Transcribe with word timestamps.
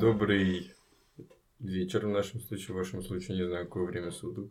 Добрый 0.00 0.72
вечер 1.58 2.06
в 2.06 2.10
нашем 2.10 2.40
случае, 2.40 2.74
в 2.74 2.78
вашем 2.78 3.02
случае, 3.02 3.36
не 3.36 3.48
знаю, 3.48 3.66
какое 3.66 3.84
время 3.84 4.12
суток. 4.12 4.48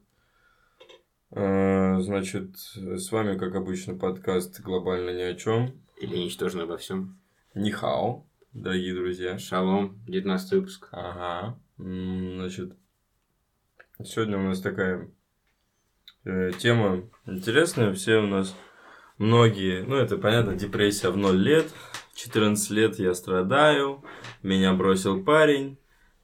А, 1.31 2.01
Значит, 2.01 2.58
с 2.58 3.10
вами, 3.13 3.37
как 3.37 3.55
обычно, 3.55 3.96
подкаст 3.96 4.60
«Глобально 4.60 5.12
ни 5.12 5.22
о 5.22 5.36
чем». 5.36 5.81
Или 6.01 6.18
ничтожно 6.18 6.63
обо 6.63 6.76
всем. 6.76 7.18
Нихао, 7.55 8.26
дорогие 8.51 8.94
друзья. 8.94 9.37
Шалом, 9.37 9.97
19 10.08 10.51
выпуск. 10.51 10.90
Ага. 10.91 11.58
Значит, 11.77 12.76
сегодня 14.04 14.37
у 14.37 14.41
нас 14.41 14.59
такая 14.59 15.09
э, 16.26 16.52
тема 16.59 17.09
интересная. 17.26 17.94
Все 17.94 18.18
у 18.18 18.27
нас, 18.27 18.54
многие, 19.18 19.84
ну, 19.84 19.95
это 19.95 20.18
понятно, 20.18 20.55
депрессия 20.55 21.09
в 21.09 21.16
0 21.16 21.38
лет. 21.38 21.68
14 22.17 22.71
лет 22.71 22.98
я 22.98 23.13
страдаю, 23.13 24.03
меня 24.41 24.73
бросил 24.73 25.23
парень. 25.23 25.77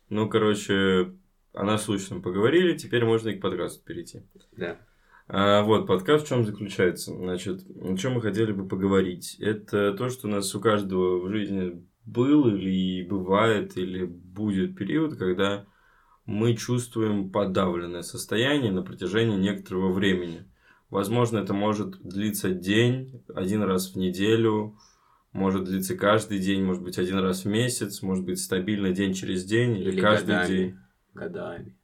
Ну, 0.10 0.28
короче, 0.28 1.14
о 1.54 1.64
насущном 1.64 2.24
поговорили, 2.24 2.76
теперь 2.76 3.06
можно 3.06 3.30
и 3.30 3.38
к 3.38 3.42
подкасту 3.42 3.86
перейти. 3.86 4.24
Да. 4.58 4.80
А, 5.28 5.62
вот, 5.62 5.86
подкаст 5.86 6.26
в 6.26 6.30
чем 6.30 6.46
заключается? 6.46 7.16
Значит, 7.16 7.62
о 7.80 7.96
чем 7.96 8.14
мы 8.14 8.22
хотели 8.22 8.52
бы 8.52 8.68
поговорить? 8.68 9.36
Это 9.40 9.94
то, 9.94 10.10
что 10.10 10.28
у 10.28 10.32
нас 10.32 10.54
у 10.56 10.60
каждого 10.60 11.20
в 11.20 11.30
жизни 11.30 11.86
был 12.06 12.48
или 12.48 13.06
бывает, 13.08 13.78
или 13.78 14.04
будет 14.04 14.76
период, 14.76 15.16
когда 15.16 15.68
мы 16.26 16.56
чувствуем 16.56 17.30
подавленное 17.30 18.02
состояние 18.02 18.72
на 18.72 18.82
протяжении 18.82 19.38
некоторого 19.38 19.94
времени. 19.94 20.46
Возможно, 20.90 21.38
это 21.38 21.54
может 21.54 22.02
длиться 22.02 22.50
день, 22.50 23.24
один 23.34 23.62
раз 23.62 23.94
в 23.94 23.96
неделю, 23.96 24.76
может 25.34 25.66
длиться 25.66 25.98
каждый 25.98 26.40
день, 26.40 26.64
может 26.64 26.84
быть, 26.84 26.98
один 26.98 27.20
раз 27.20 27.44
в 27.44 27.48
месяц, 27.48 28.02
может 28.02 28.24
быть, 28.24 28.40
стабильно 28.40 28.92
день 28.92 29.14
через 29.14 29.44
день 29.44 29.76
или, 29.78 29.92
Или 29.92 30.02
каждый 30.02 30.28
годами. 30.36 30.48
день. 30.48 30.78
Годами. 31.14 31.78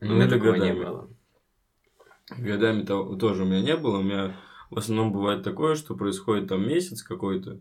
Ну, 0.00 0.12
У 0.12 0.14
меня 0.14 0.24
или 0.26 0.30
такого 0.30 0.54
не 0.54 0.60
годами. 0.60 0.84
было. 0.84 1.10
Годами 2.38 2.82
то- 2.82 3.16
тоже 3.16 3.42
у 3.42 3.46
меня 3.46 3.62
не 3.62 3.76
было. 3.76 3.98
У 3.98 4.02
меня 4.02 4.36
в 4.70 4.76
основном 4.78 5.12
бывает 5.12 5.42
такое, 5.42 5.74
что 5.74 5.96
происходит 5.96 6.48
там 6.48 6.68
месяц 6.68 7.02
какой-то, 7.02 7.58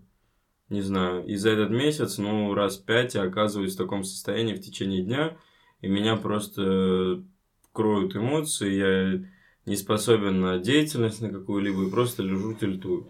не 0.70 0.82
знаю, 0.82 1.26
и 1.26 1.36
за 1.36 1.52
этот 1.52 1.70
месяц, 1.70 2.18
ну, 2.18 2.54
раз 2.54 2.76
пять 2.78 3.16
я 3.16 3.24
оказываюсь 3.24 3.76
в 3.76 3.78
таком 3.78 4.04
состоянии 4.04 4.54
в 4.56 4.62
течение 4.62 5.04
дня, 5.04 5.38
и 5.80 5.88
меня 5.88 6.18
просто 6.18 7.24
кроют 7.72 8.16
эмоции, 8.16 8.74
я 8.74 9.26
не 9.66 9.76
способен 9.78 10.42
на 10.42 10.58
деятельность 10.60 11.22
на 11.22 11.30
какую-либо, 11.30 11.88
и 11.88 11.92
просто 11.92 12.24
лежу 12.24 12.54
тельтую. 12.54 13.08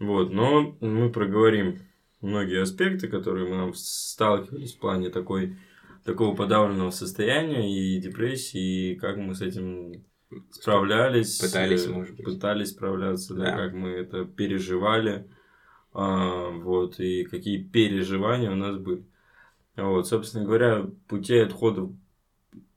Вот, 0.00 0.32
но 0.32 0.76
мы 0.80 1.10
проговорим 1.10 1.78
многие 2.22 2.62
аспекты, 2.62 3.06
которые 3.06 3.48
мы 3.48 3.56
нам 3.56 3.74
сталкивались 3.74 4.74
в 4.74 4.80
плане 4.80 5.10
такой, 5.10 5.58
такого 6.04 6.34
подавленного 6.34 6.90
состояния 6.90 7.70
и 7.70 8.00
депрессии, 8.00 8.92
и 8.92 8.94
как 8.96 9.18
мы 9.18 9.34
с 9.34 9.42
этим 9.42 9.92
справлялись. 10.50 11.38
Пытались, 11.38 11.86
э, 11.86 11.90
может 11.90 12.16
быть. 12.16 12.24
Пытались 12.24 12.70
справляться, 12.70 13.34
да, 13.34 13.44
Да. 13.44 13.56
как 13.56 13.74
мы 13.74 13.90
это 13.90 14.24
переживали, 14.24 15.28
а, 15.92 16.48
вот, 16.50 16.98
и 16.98 17.24
какие 17.24 17.62
переживания 17.62 18.50
у 18.50 18.56
нас 18.56 18.78
были. 18.78 19.04
Вот, 19.76 20.08
собственно 20.08 20.44
говоря, 20.44 20.86
путей 21.08 21.44
отходов 21.44 21.90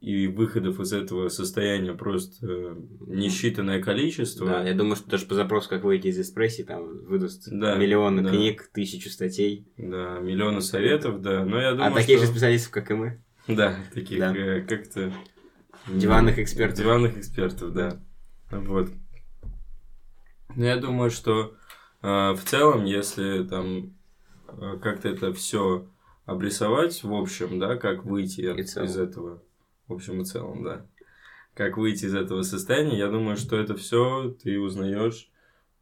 и 0.03 0.27
выходов 0.27 0.81
из 0.81 0.91
этого 0.91 1.29
состояния 1.29 1.93
просто 1.93 2.45
э, 2.45 2.75
несчитанное 3.07 3.81
количество. 3.81 4.45
Да, 4.45 4.61
я 4.67 4.73
думаю, 4.73 4.97
что 4.97 5.09
даже 5.09 5.25
по 5.25 5.33
запросу, 5.33 5.69
как 5.69 5.85
выйти 5.85 6.07
из 6.07 6.17
депрессии, 6.17 6.63
там 6.63 7.05
выдаст 7.05 7.47
Да, 7.49 7.77
миллионы 7.77 8.21
да. 8.21 8.29
книг, 8.29 8.69
тысячу 8.73 9.09
статей. 9.09 9.65
Да, 9.77 10.19
миллионы 10.19 10.59
советов, 10.59 11.21
да. 11.21 11.45
Но 11.45 11.57
я 11.57 11.71
думаю, 11.71 11.93
а 11.93 11.95
таких 11.95 12.17
что... 12.17 12.25
же 12.25 12.31
специалистов, 12.33 12.71
как 12.73 12.91
и 12.91 12.95
мы. 12.95 13.23
Да, 13.47 13.77
таких 13.93 14.19
Да. 14.19 14.35
э, 14.35 14.61
как-то... 14.63 15.13
Диванных 15.87 16.37
экспертов. 16.37 16.79
Диванных 16.79 17.17
экспертов, 17.17 17.71
да. 17.71 18.01
Вот. 18.51 18.89
Но 20.53 20.65
я 20.65 20.75
думаю, 20.75 21.11
что 21.11 21.55
э, 22.01 22.07
в 22.33 22.41
целом, 22.43 22.83
если 22.83 23.45
там 23.45 23.93
э, 24.49 24.79
как-то 24.81 25.07
это 25.07 25.31
все 25.31 25.87
обрисовать 26.25 27.03
в 27.03 27.13
общем, 27.13 27.57
да, 27.57 27.77
как 27.77 28.03
выйти 28.03 28.41
И 28.41 28.61
из 28.61 28.97
этого, 28.97 29.41
в 29.87 29.93
общем 29.93 30.21
и 30.21 30.25
целом, 30.25 30.63
да, 30.63 30.85
как 31.53 31.77
выйти 31.77 32.05
из 32.05 32.15
этого 32.15 32.41
состояния, 32.41 32.97
я 32.97 33.09
думаю, 33.09 33.37
что 33.37 33.57
это 33.57 33.75
все 33.75 34.35
ты 34.43 34.59
узнаешь. 34.59 35.29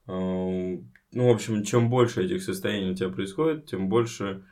э, 0.07 0.11
ну, 0.11 1.27
в 1.27 1.29
общем, 1.29 1.63
чем 1.63 1.89
больше 1.89 2.23
этих 2.23 2.43
состояний 2.43 2.91
у 2.91 2.95
тебя 2.95 3.09
происходит, 3.09 3.65
тем 3.65 3.89
больше 3.89 4.43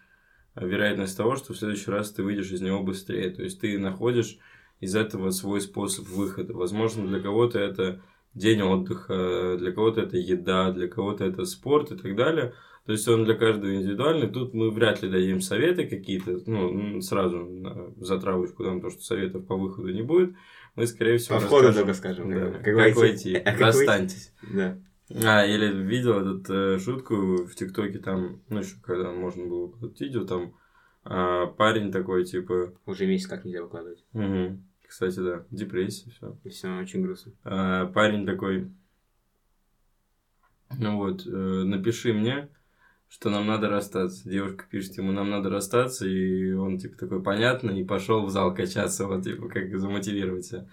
э, 0.56 0.68
вероятность 0.68 1.18
того, 1.18 1.36
что 1.36 1.54
в 1.54 1.58
следующий 1.58 1.92
раз 1.92 2.12
ты 2.12 2.24
выйдешь 2.24 2.52
из 2.52 2.62
него 2.62 2.84
быстрее. 2.84 3.30
То 3.32 3.44
есть 3.44 3.60
ты 3.60 3.78
находишь 3.78 4.38
из 4.80 4.96
этого 4.96 5.32
свой 5.32 5.62
способ 5.62 6.08
выхода. 6.08 6.54
Возможно, 6.54 7.08
для 7.08 7.20
кого-то 7.20 7.60
это 7.60 8.02
день 8.34 8.62
отдыха, 8.62 9.58
для 9.58 9.72
кого-то 9.72 10.02
это 10.02 10.18
еда, 10.18 10.72
для 10.72 10.88
кого-то 10.88 11.26
это 11.26 11.46
спорт 11.46 11.92
и 11.92 11.98
так 11.98 12.16
далее. 12.16 12.54
То 12.90 12.94
есть 12.94 13.08
он 13.08 13.24
для 13.24 13.36
каждого 13.36 13.72
индивидуальный. 13.72 14.28
Тут 14.28 14.56
мы 14.56 14.72
вряд 14.72 15.04
ли 15.04 15.12
дадим 15.12 15.42
советы 15.42 15.86
какие-то, 15.86 16.40
ну, 16.48 17.00
сразу 17.02 17.38
на 17.46 17.94
затравочку 18.04 18.64
дам 18.64 18.82
то, 18.82 18.90
что 18.90 19.04
советов 19.04 19.46
по 19.46 19.56
выходу 19.56 19.90
не 19.90 20.02
будет. 20.02 20.34
Мы, 20.76 20.88
скорее 20.88 21.20
всего, 21.20 21.36
По 21.36 21.42
входу 21.46 21.72
только 21.72 21.94
скажем, 21.94 22.32
да, 22.32 22.50
как- 22.50 22.64
как, 22.64 22.96
войти. 22.96 23.36
А 23.36 23.52
как 23.52 23.62
Расстаньтесь. 23.62 24.34
Да. 24.42 24.80
А, 25.24 25.46
или 25.46 25.72
видел 25.72 26.40
эту 26.40 26.52
э, 26.52 26.80
шутку 26.80 27.46
в 27.46 27.54
ТикТоке, 27.54 28.00
там, 28.00 28.42
ну, 28.50 28.58
еще 28.58 28.78
когда 28.82 29.12
можно 29.12 29.46
было 29.46 29.68
выкладывать 29.68 30.02
видео, 30.02 30.24
там 30.24 30.56
а, 31.04 31.46
парень 31.46 31.92
такой, 31.92 32.26
типа, 32.26 32.74
Уже 32.88 33.06
месяц 33.06 33.28
как 33.28 33.46
нельзя 33.46 33.62
выкладывать. 33.62 34.04
Мгм. 34.14 34.64
Кстати, 34.88 35.20
да, 35.20 35.46
депрессия, 35.52 36.10
все. 36.10 36.36
И 36.44 36.50
все 36.50 36.76
очень 36.80 37.04
грустно. 37.04 37.34
парень 37.94 38.26
такой, 38.26 38.72
ну 40.80 40.98
вот, 40.98 41.28
э, 41.28 41.30
напиши 41.30 42.14
мне, 42.14 42.50
что 43.10 43.30
нам 43.30 43.48
надо 43.48 43.70
расстаться. 43.70 44.30
Девушка 44.30 44.66
пишет 44.70 44.98
ему, 44.98 45.12
нам 45.12 45.30
надо 45.30 45.50
расстаться, 45.50 46.08
и 46.08 46.54
он, 46.54 46.78
типа, 46.78 46.98
такой, 46.98 47.22
понятно, 47.22 47.72
и 47.72 47.84
пошел 47.84 48.26
в 48.26 48.30
зал 48.30 48.54
качаться, 48.54 49.08
вот, 49.08 49.24
типа, 49.24 49.50
как 49.50 49.78
замотивировать 49.78 50.46
себя. 50.46 50.68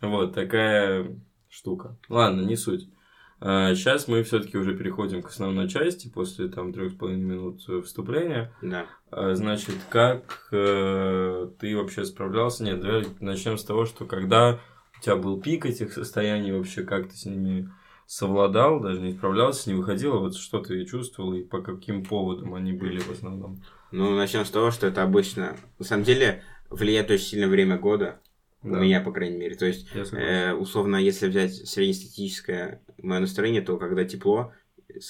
Вот, 0.00 0.34
такая 0.34 1.16
штука. 1.48 1.96
Ладно, 2.08 2.40
не 2.40 2.56
суть. 2.56 2.88
Сейчас 3.40 4.06
мы 4.06 4.22
все-таки 4.22 4.56
уже 4.56 4.76
переходим 4.76 5.20
к 5.20 5.28
основной 5.28 5.68
части 5.68 6.08
после 6.08 6.46
там 6.46 6.72
трех 6.72 6.92
с 6.92 6.94
половиной 6.94 7.24
минут 7.24 7.60
вступления. 7.84 8.52
Да. 8.62 8.86
А, 9.10 9.34
Значит, 9.34 9.74
как 9.90 10.48
э, 10.52 11.50
ты 11.58 11.76
вообще 11.76 12.04
справлялся? 12.04 12.62
Нет, 12.62 12.80
давай 12.80 13.04
начнем 13.18 13.58
с 13.58 13.64
того, 13.64 13.84
что 13.84 14.04
когда 14.04 14.60
у 14.96 15.02
тебя 15.02 15.16
был 15.16 15.40
пик 15.40 15.66
этих 15.66 15.92
состояний, 15.92 16.52
вообще 16.52 16.84
как 16.84 17.08
ты 17.08 17.16
с 17.16 17.24
ними 17.24 17.68
совладал, 18.12 18.78
даже 18.78 19.00
не 19.00 19.12
справлялся, 19.12 19.70
не 19.70 19.74
выходил, 19.74 20.12
а 20.16 20.18
вот 20.18 20.36
что 20.36 20.60
ты 20.60 20.84
чувствовал 20.84 21.32
и 21.32 21.42
по 21.42 21.62
каким 21.62 22.04
поводам 22.04 22.54
они 22.54 22.72
были 22.74 22.98
в 22.98 23.10
основном? 23.10 23.62
Ну, 23.90 24.14
начнем 24.14 24.44
с 24.44 24.50
того, 24.50 24.70
что 24.70 24.86
это 24.86 25.02
обычно... 25.02 25.56
На 25.78 25.84
самом 25.86 26.04
деле, 26.04 26.42
влияет 26.68 27.10
очень 27.10 27.24
сильно 27.24 27.48
время 27.48 27.78
года. 27.78 28.20
У 28.62 28.68
Да. 28.68 28.80
меня, 28.80 29.00
по 29.00 29.12
крайней 29.12 29.38
мере. 29.38 29.54
То 29.54 29.64
есть. 29.64 29.88
Э, 30.12 30.52
условно, 30.52 30.96
если 30.96 31.26
взять 31.26 31.54
среднестатистическое 31.66 32.82
мое 32.98 33.20
настроение, 33.20 33.62
то 33.62 33.78
когда 33.78 34.04
тепло, 34.04 34.52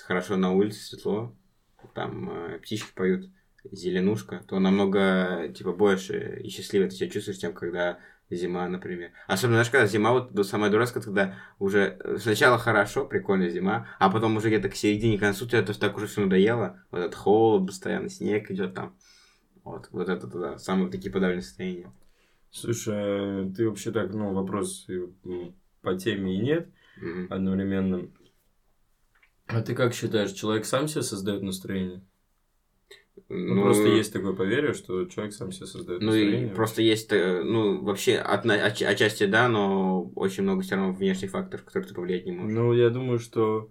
хорошо 0.07 0.37
на 0.37 0.53
улице, 0.53 0.79
светло, 0.79 1.35
там 1.95 2.31
э, 2.31 2.59
птички 2.61 2.93
поют, 2.95 3.29
зеленушка, 3.73 4.45
то 4.47 4.61
намного, 4.61 5.49
типа, 5.49 5.73
больше 5.73 6.41
и 6.41 6.49
счастливее 6.51 6.89
ты 6.89 6.95
себя 6.95 7.11
чувствуешь, 7.11 7.39
чем 7.39 7.53
когда 7.53 7.99
зима, 8.37 8.69
например. 8.69 9.12
Особенно, 9.26 9.56
знаешь, 9.56 9.70
когда 9.70 9.87
зима, 9.87 10.12
вот 10.12 10.32
до 10.32 10.44
самая 10.44 10.70
дурацкая, 10.70 11.03
когда 11.03 11.38
уже 11.59 11.98
э, 12.03 12.19
сначала 12.19 12.59
хорошо, 12.59 13.04
прикольная 13.06 13.50
зима, 13.50 13.88
а 13.99 14.11
потом 14.11 14.37
уже 14.37 14.49
где-то 14.49 14.69
к 14.69 14.75
середине, 14.75 15.19
к 15.19 15.20
концу 15.20 15.46
тебе 15.46 15.58
это 15.58 15.79
так 15.79 15.96
уже 15.96 16.06
все 16.06 16.23
надоело, 16.23 16.82
вот 16.90 16.99
этот 16.99 17.14
холод 17.14 17.67
постоянно, 17.67 18.08
снег 18.08 18.50
идет 18.50 18.75
там. 18.75 18.96
Вот, 19.64 19.88
вот 19.93 20.08
это, 20.08 20.26
да, 20.26 20.58
самые 20.58 20.90
такие 20.90 21.12
подавленные 21.12 21.43
состояния. 21.43 21.93
Слушай, 22.50 22.94
а 22.94 23.52
ты 23.55 23.69
вообще 23.69 23.93
так, 23.93 24.12
ну, 24.12 24.32
вопрос 24.32 24.87
по 25.81 25.94
теме 25.96 26.37
и 26.37 26.38
нет 26.38 26.69
Мгм. 26.96 27.26
одновременно. 27.31 28.08
А 29.46 29.62
ты 29.62 29.75
как 29.75 29.94
считаешь, 29.94 30.32
человек 30.32 30.64
сам 30.64 30.88
себе 30.88 31.02
создает 31.02 31.43
настроение? 31.43 32.02
Ну, 33.29 33.62
просто 33.62 33.88
есть 33.88 34.12
такое 34.12 34.32
поверье, 34.32 34.75
что 34.75 35.05
человек 35.06 35.35
сам 35.35 35.53
себе 35.53 35.67
создает 35.67 36.03
Ну 36.03 36.14
и 36.14 36.47
просто 36.49 36.82
есть, 36.82 37.12
э, 37.12 37.43
ну, 37.43 37.82
вообще, 37.82 38.17
отна- 38.17 38.67
оч- 38.67 38.85
отчасти 38.85 39.26
да, 39.26 39.49
но 39.49 40.11
очень 40.14 40.43
много 40.43 40.62
все 40.62 40.76
равно 40.76 40.93
внешних 40.93 41.31
факторов, 41.31 41.64
которые 41.64 41.88
ты 41.88 41.94
повлиять 41.94 42.26
не 42.26 42.32
можешь. 42.32 42.56
Ну, 42.56 42.73
я 42.73 42.91
думаю, 42.91 43.19
что 43.19 43.70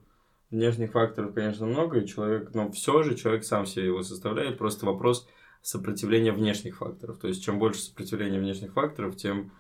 внешних 0.50 0.92
факторов, 0.92 1.34
конечно, 1.34 1.66
много, 1.66 2.00
и 2.00 2.08
человек, 2.08 2.54
но 2.54 2.72
все 2.72 3.04
же 3.04 3.16
человек 3.16 3.44
сам 3.44 3.66
себе 3.66 3.86
его 3.86 4.04
составляет. 4.04 4.58
Просто 4.58 4.86
вопрос 4.86 5.28
сопротивления 5.62 6.32
внешних 6.32 6.78
факторов. 6.78 7.20
То 7.20 7.28
есть, 7.28 7.44
чем 7.44 7.60
больше 7.60 7.82
сопротивления 7.82 8.40
внешних 8.40 8.74
факторов, 8.74 9.16
тем 9.16 9.52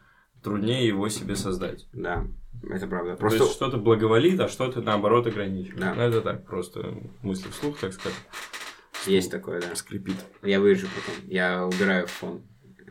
труднее 0.44 0.88
его 0.88 1.07
себе 1.10 1.36
создать. 1.36 1.88
Да, 1.94 2.25
это 2.69 2.88
правда. 2.88 3.12
То 3.13 3.18
Просто 3.19 3.44
есть, 3.44 3.54
что-то 3.56 3.78
благоволит, 3.78 4.39
а 4.39 4.48
что-то, 4.48 4.81
наоборот, 4.81 5.28
ограничивает. 5.28 5.80
Да. 5.80 5.94
Ну, 5.94 6.01
это 6.01 6.22
так, 6.22 6.45
просто 6.45 6.94
мысли 7.22 7.50
вслух, 7.50 7.78
так 7.78 7.94
сказать. 7.94 8.18
Есть 9.07 9.31
такое, 9.31 9.62
да. 9.62 9.75
Скрипит. 9.75 10.15
Я 10.44 10.59
вырежу 10.59 10.88
потом. 10.95 11.30
Я 11.30 11.65
убираю 11.65 12.07
фон. 12.07 12.42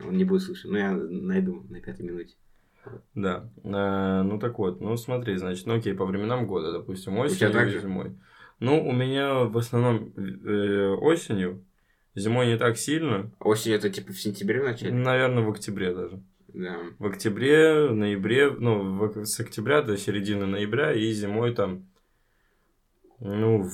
Он 0.05 0.17
не 0.17 0.23
будет 0.23 0.41
слышен. 0.43 0.71
Но 0.71 0.77
я 0.77 0.91
найду 0.91 1.65
на 1.69 1.79
пятой 1.81 2.05
минуте. 2.05 2.35
Да. 3.13 3.49
А, 3.63 4.23
ну 4.23 4.39
так 4.39 4.57
вот, 4.57 4.81
ну 4.81 4.97
смотри, 4.97 5.37
значит, 5.37 5.67
ну 5.67 5.75
окей, 5.75 5.93
по 5.93 6.05
временам 6.05 6.47
года, 6.47 6.71
допустим, 6.71 7.17
осенью 7.17 7.67
и 7.67 7.79
зимой. 7.79 8.15
Ну, 8.59 8.87
у 8.87 8.91
меня 8.91 9.43
в 9.45 9.57
основном 9.57 10.11
э, 10.17 10.87
осенью, 10.99 11.63
зимой 12.15 12.47
не 12.47 12.57
так 12.57 12.77
сильно, 12.77 13.31
Осень 13.39 13.71
это 13.73 13.89
типа 13.89 14.13
в 14.13 14.19
сентябре 14.19 14.61
в 14.61 14.65
начале? 14.65 14.93
наверное, 14.93 15.43
в 15.43 15.49
октябре 15.49 15.93
даже. 15.93 16.21
Да. 16.53 16.77
В 16.99 17.05
октябре, 17.07 17.89
ноябре, 17.89 18.51
ну, 18.51 18.97
в- 18.97 19.25
с 19.25 19.39
октября 19.39 19.81
до 19.81 19.97
середины 19.97 20.45
ноября 20.45 20.93
и 20.93 21.11
зимой 21.11 21.53
там, 21.55 21.87
ну, 23.19 23.63
в 23.63 23.73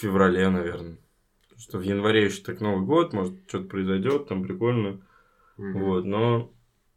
феврале, 0.00 0.48
наверное. 0.48 0.96
Что 1.62 1.78
в 1.78 1.82
январе 1.82 2.24
еще 2.24 2.42
так 2.42 2.60
Новый 2.60 2.84
год, 2.84 3.12
может, 3.12 3.34
что-то 3.46 3.68
произойдет, 3.68 4.26
там 4.26 4.42
прикольно. 4.42 5.00
Мгм. 5.56 5.84
Вот, 5.84 6.04
но 6.04 6.50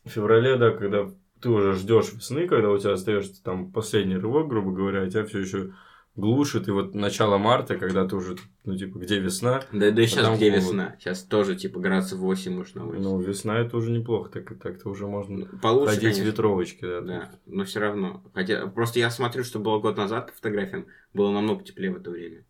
в 0.05 0.09
феврале, 0.09 0.55
да, 0.55 0.71
когда 0.71 1.11
ты 1.39 1.49
уже 1.49 1.73
ждешь 1.73 2.13
весны, 2.13 2.47
когда 2.47 2.71
у 2.71 2.77
тебя 2.77 2.93
остается 2.93 3.43
там 3.43 3.71
последний 3.71 4.17
рывок, 4.17 4.47
грубо 4.47 4.71
говоря, 4.71 5.03
а 5.03 5.09
тебя 5.09 5.23
все 5.25 5.39
еще 5.39 5.73
глушит, 6.15 6.67
и 6.67 6.71
вот 6.71 6.95
начало 6.95 7.37
марта, 7.37 7.77
когда 7.77 8.07
ты 8.07 8.15
уже, 8.15 8.37
ну, 8.63 8.75
типа, 8.75 8.97
где 8.97 9.19
весна, 9.19 9.61
Да, 9.71 9.91
да 9.91 10.01
и 10.01 10.07
сейчас 10.07 10.35
где 10.37 10.49
холод. 10.49 10.63
весна? 10.63 10.95
Сейчас 10.99 11.23
тоже 11.23 11.55
типа 11.55 11.79
градусов 11.79 12.19
8 12.19 12.55
может 12.55 12.73
на 12.75 12.87
улице. 12.87 13.03
ну, 13.03 13.19
весна 13.19 13.59
это 13.59 13.77
уже 13.77 13.91
неплохо, 13.91 14.31
так 14.31 14.51
и 14.51 14.55
так-то 14.55 14.89
уже 14.89 15.05
можно 15.05 15.45
Ну, 15.51 15.59
Получше, 15.61 15.95
ходить 15.95 16.01
в 16.01 16.13
конечно. 16.13 16.23
ветровочке, 16.31 16.87
да. 16.87 17.01
Да, 17.01 17.31
но 17.45 17.65
все 17.65 17.81
равно. 17.81 18.23
Хотя 18.33 18.65
просто 18.67 18.97
я 18.99 19.11
смотрю, 19.11 19.43
что 19.43 19.59
было 19.59 19.79
год 19.79 19.97
назад 19.97 20.27
по 20.31 20.33
фотографиям, 20.37 20.87
было 21.13 21.31
намного 21.31 21.63
теплее 21.63 21.91
в 21.91 21.97
это 21.97 22.09
время. 22.09 22.45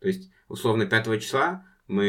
То 0.00 0.08
есть, 0.08 0.30
условно, 0.48 0.86
5 0.86 1.20
числа 1.22 1.66
мы 1.86 2.06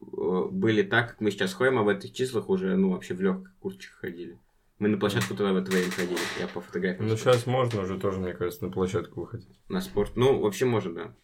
э, 0.00 0.48
были 0.50 0.82
так, 0.82 1.10
как 1.10 1.20
мы 1.20 1.30
сейчас 1.30 1.52
ходим, 1.54 1.78
а 1.78 1.82
в 1.82 1.88
этих 1.88 2.12
числах 2.12 2.48
уже, 2.48 2.76
ну, 2.76 2.90
вообще 2.90 3.14
в 3.14 3.20
легких 3.20 3.54
курточках 3.58 3.98
ходили. 3.98 4.38
Мы 4.78 4.88
на 4.88 4.98
площадку 4.98 5.34
туда 5.34 5.52
в 5.52 5.56
это 5.56 5.70
время 5.70 5.90
ходили, 5.90 6.18
я 6.38 6.46
по 6.48 6.60
фотографиям. 6.60 7.08
Ну, 7.08 7.16
сейчас 7.16 7.46
можно 7.46 7.82
уже 7.82 7.98
тоже, 7.98 8.18
мне 8.18 8.34
кажется, 8.34 8.64
на 8.66 8.70
площадку 8.70 9.22
выходить. 9.22 9.58
На 9.68 9.80
спорт. 9.80 10.12
Ну, 10.16 10.38
вообще 10.40 10.66
можно, 10.66 10.94
да. 10.94 11.14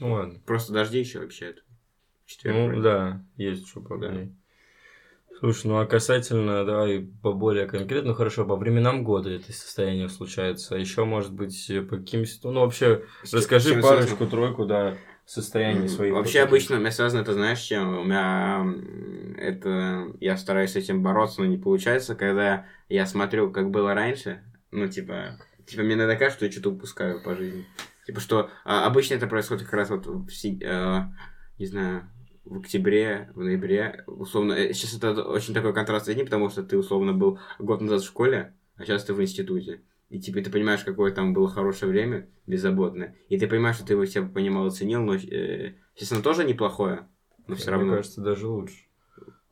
Ну, 0.00 0.12
ладно. 0.12 0.40
просто 0.46 0.72
дожди 0.72 0.98
еще 0.98 1.20
обещают. 1.20 1.62
В 2.24 2.28
четверг 2.30 2.56
Ну, 2.56 2.66
вроде. 2.68 2.82
да, 2.82 3.26
есть 3.36 3.68
что 3.68 3.82
по 3.82 3.98
Да. 3.98 4.08
дней. 4.08 4.34
Слушай, 5.38 5.66
ну 5.66 5.78
а 5.78 5.86
касательно, 5.86 6.64
давай 6.64 7.08
поболее 7.22 7.66
конкретно, 7.66 8.10
ну, 8.10 8.14
хорошо, 8.14 8.44
по 8.44 8.56
временам 8.56 9.04
года 9.04 9.30
это 9.30 9.52
состояние 9.52 10.08
случается. 10.08 10.74
А 10.74 10.78
еще, 10.78 11.04
может 11.04 11.32
быть, 11.32 11.70
по 11.90 11.96
каким 11.96 12.24
ситуациям. 12.24 12.54
Ну, 12.54 12.60
вообще, 12.60 13.04
С 13.24 13.34
расскажи 13.34 13.70
чем 13.70 13.80
связано? 13.82 14.02
парочку-тройку, 14.02 14.64
да, 14.64 14.96
состояний 15.26 15.80
Мгм. 15.80 15.88
своих. 15.88 16.14
Вообще 16.14 16.40
вот 16.40 16.48
обычно 16.48 16.76
у 16.76 16.80
меня 16.80 16.90
связано 16.92 17.20
это, 17.22 17.32
знаешь, 17.34 17.60
чем? 17.60 17.98
У 17.98 18.04
меня 18.04 18.64
это... 19.38 20.06
Я 20.20 20.36
стараюсь 20.36 20.72
с 20.72 20.76
этим 20.76 21.02
бороться, 21.02 21.40
но 21.40 21.46
не 21.46 21.58
получается, 21.58 22.14
когда 22.14 22.66
я 22.88 23.04
смотрю, 23.06 23.50
как 23.50 23.70
было 23.70 23.94
раньше, 23.94 24.42
ну, 24.70 24.86
типа... 24.88 25.38
Типа, 25.66 25.82
мне 25.82 25.94
иногда 25.94 26.14
кажется, 26.16 26.36
что 26.36 26.46
я 26.46 26.52
что-то 26.52 26.70
упускаю 26.70 27.22
по 27.22 27.34
жизни. 27.34 27.66
Типа, 28.06 28.20
что 28.20 28.50
а, 28.66 28.86
обычно 28.86 29.14
это 29.14 29.26
происходит 29.26 29.64
как 29.64 29.72
раз 29.72 29.88
вот 29.88 30.06
в, 30.06 30.26
э, 30.28 31.02
не 31.58 31.66
знаю, 31.66 32.06
в 32.44 32.58
октябре, 32.58 33.30
в 33.34 33.42
ноябре, 33.42 34.04
условно. 34.06 34.52
э, 34.52 34.72
Сейчас 34.72 34.96
это 34.96 35.22
очень 35.24 35.54
такой 35.54 35.72
контраст 35.72 36.06
дней, 36.12 36.24
потому 36.24 36.50
что 36.50 36.62
ты, 36.62 36.76
условно, 36.76 37.12
был 37.12 37.38
год 37.58 37.80
назад 37.80 38.02
в 38.02 38.06
школе, 38.06 38.54
а 38.76 38.84
сейчас 38.84 39.04
ты 39.04 39.14
в 39.14 39.22
институте. 39.22 39.82
И 40.10 40.20
типа 40.20 40.40
ты 40.42 40.50
понимаешь, 40.50 40.84
какое 40.84 41.12
там 41.12 41.32
было 41.32 41.48
хорошее 41.48 41.90
время, 41.90 42.28
беззаботное. 42.46 43.16
И 43.28 43.38
ты 43.38 43.46
понимаешь, 43.46 43.76
что 43.76 43.86
ты 43.86 43.94
его 43.94 44.04
себя 44.04 44.26
понимал 44.26 44.66
и 44.66 44.70
ценил, 44.70 45.02
но, 45.02 45.14
э, 45.14 45.74
естественно, 45.94 46.22
тоже 46.22 46.44
неплохое, 46.44 47.08
но 47.46 47.56
все 47.56 47.70
Мне 47.70 47.78
равно 47.78 47.96
кажется, 47.96 48.20
даже 48.20 48.46
лучше. 48.46 48.76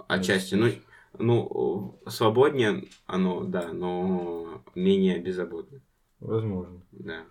отчасти. 0.08 0.54
Ну, 0.54 0.70
ну, 1.18 1.98
свободнее 2.06 2.84
оно, 3.06 3.44
да, 3.44 3.72
но 3.72 4.62
менее 4.74 5.18
беззаботно. 5.18 5.80
Возможно. 6.20 6.80
Да. 6.92 7.24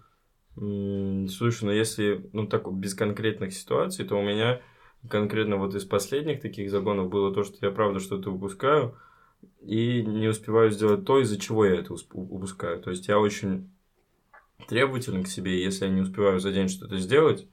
Слушай, 0.55 1.63
ну 1.63 1.71
если, 1.71 2.29
ну 2.33 2.45
так, 2.45 2.71
без 2.73 2.93
конкретных 2.93 3.53
ситуаций, 3.53 4.03
то 4.05 4.17
у 4.19 4.21
меня 4.21 4.61
конкретно 5.09 5.57
вот 5.57 5.75
из 5.75 5.85
последних 5.85 6.41
таких 6.41 6.69
загонов 6.69 7.09
было 7.09 7.33
то, 7.33 7.43
что 7.43 7.65
я 7.65 7.71
правда 7.71 7.99
что-то 7.99 8.31
упускаю 8.31 8.95
и 9.61 10.03
не 10.03 10.27
успеваю 10.27 10.71
сделать 10.71 11.05
то, 11.05 11.19
из-за 11.19 11.39
чего 11.39 11.65
я 11.65 11.75
это 11.75 11.93
упускаю. 12.13 12.79
То 12.81 12.91
есть 12.91 13.07
я 13.07 13.19
очень 13.19 13.71
требователен 14.67 15.23
к 15.23 15.27
себе, 15.27 15.63
если 15.63 15.85
я 15.85 15.91
не 15.91 16.01
успеваю 16.01 16.39
за 16.39 16.51
день 16.51 16.69
что-то 16.69 16.97
сделать, 16.97 17.47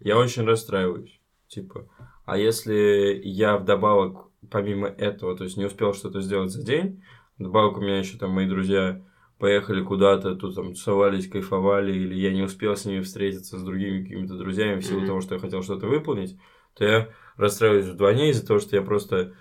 я 0.00 0.18
очень 0.18 0.44
расстраиваюсь. 0.44 1.20
Типа, 1.48 1.88
а 2.24 2.38
если 2.38 3.20
я 3.24 3.56
вдобавок, 3.56 4.30
помимо 4.50 4.88
этого, 4.88 5.36
то 5.36 5.44
есть 5.44 5.56
не 5.56 5.66
успел 5.66 5.94
что-то 5.94 6.20
сделать 6.20 6.50
за 6.50 6.62
день, 6.62 7.02
вдобавок 7.38 7.78
у 7.78 7.80
меня 7.80 7.98
еще 7.98 8.18
там 8.18 8.30
мои 8.30 8.48
друзья 8.48 9.02
поехали 9.38 9.82
куда-то, 9.82 10.36
тут 10.36 10.54
там 10.54 10.74
тусовались, 10.74 11.28
кайфовали, 11.28 11.92
или 11.92 12.14
я 12.14 12.32
не 12.32 12.42
успел 12.42 12.76
с 12.76 12.84
ними 12.84 13.00
встретиться 13.00 13.58
с 13.58 13.62
другими 13.62 14.02
какими-то 14.02 14.36
друзьями 14.38 14.80
в 14.80 14.84
силу 14.84 15.00
Мгм. 15.00 15.06
того, 15.08 15.20
что 15.20 15.34
я 15.34 15.40
хотел 15.40 15.62
что-то 15.62 15.88
выполнить, 15.88 16.38
то 16.74 16.84
я 16.84 17.08
расстраиваюсь 17.36 17.86
вдвойне 17.86 18.30
из-за 18.30 18.46
того, 18.46 18.58
что 18.60 18.76
я 18.76 18.82
просто 18.82 19.34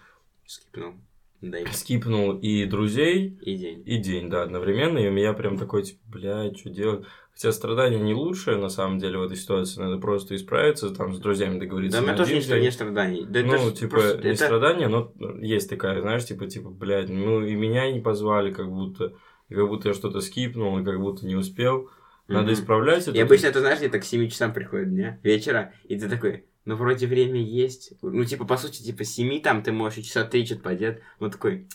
Скипнул. 0.46 0.94
И, 1.42 1.66
скипнул 1.72 2.38
и 2.38 2.66
друзей, 2.66 3.40
и 3.42 3.56
день. 3.58 3.82
и 3.86 3.98
день, 3.98 4.30
да, 4.30 4.44
одновременно, 4.44 5.00
и 5.00 5.08
у 5.08 5.12
меня 5.12 5.34
прям 5.34 5.58
такой, 5.58 5.82
типа, 5.84 6.00
блядь, 6.06 6.60
что 6.60 6.70
делать? 6.70 7.06
Хотя 7.34 7.52
страдание 7.52 8.00
не 8.00 8.14
лучшее, 8.14 8.58
на 8.58 8.70
самом 8.70 9.00
деле, 9.00 9.18
в 9.18 9.24
этой 9.24 9.38
ситуации, 9.38 9.80
надо 9.82 9.98
просто 9.98 10.36
исправиться, 10.36 10.92
там, 10.94 11.14
с 11.16 11.20
друзьями 11.20 11.58
договориться. 11.58 11.98
Да, 11.98 12.04
у 12.04 12.08
меня 12.08 12.16
тоже 12.18 12.36
не, 12.36 12.42
день. 12.42 12.62
не 12.62 12.72
страданий. 12.72 13.26
Да, 13.28 13.42
ну, 13.42 13.52
даже 13.54 13.72
типа, 13.72 13.90
просто 13.92 14.18
не 14.20 14.30
это- 14.34 14.44
страдания, 14.46 14.88
но 14.88 15.14
есть 15.42 15.68
такая, 15.70 16.02
знаешь, 16.02 16.26
типа, 16.26 16.46
типа, 16.46 16.70
блядь, 16.70 17.10
ну 17.10 17.44
и 17.44 17.56
меня 17.56 17.90
не 17.92 18.02
позвали, 18.02 18.52
как 18.54 18.70
будто, 18.70 19.14
и 19.50 19.56
как 19.56 19.68
будто 19.68 19.88
я 19.88 19.94
что-то 19.96 20.20
скипнул, 20.22 20.78
и 20.78 20.84
как 20.84 21.00
будто 21.00 21.26
не 21.26 21.36
успел. 21.36 21.90
Надо 22.28 22.52
Мгм. 22.52 22.54
исправлять 22.54 23.08
это. 23.08 23.18
И 23.18 23.20
обычно 23.20 23.48
это, 23.48 23.62
знаешь, 23.62 23.80
где-то 23.80 24.00
к 24.00 24.04
7 24.04 24.28
часам 24.30 24.54
приходит 24.54 24.90
дня, 24.92 25.20
вечера, 25.24 25.74
и 25.86 25.98
ты 25.98 26.08
такой, 26.08 26.46
ну, 26.66 26.76
вроде 26.76 27.08
время 27.08 27.42
есть. 27.42 27.94
Ну, 28.02 28.24
типа, 28.26 28.46
по 28.46 28.58
сути, 28.58 28.84
типа, 28.84 29.04
с 29.04 29.10
7 29.14 29.42
там 29.42 29.64
ты 29.64 29.72
можешь 29.72 30.00
и 30.00 30.04
часа 30.04 30.24
3 30.26 30.46
что-то 30.46 30.62
поделать. 30.62 31.00
Ну, 31.20 31.30
такой, 31.30 31.68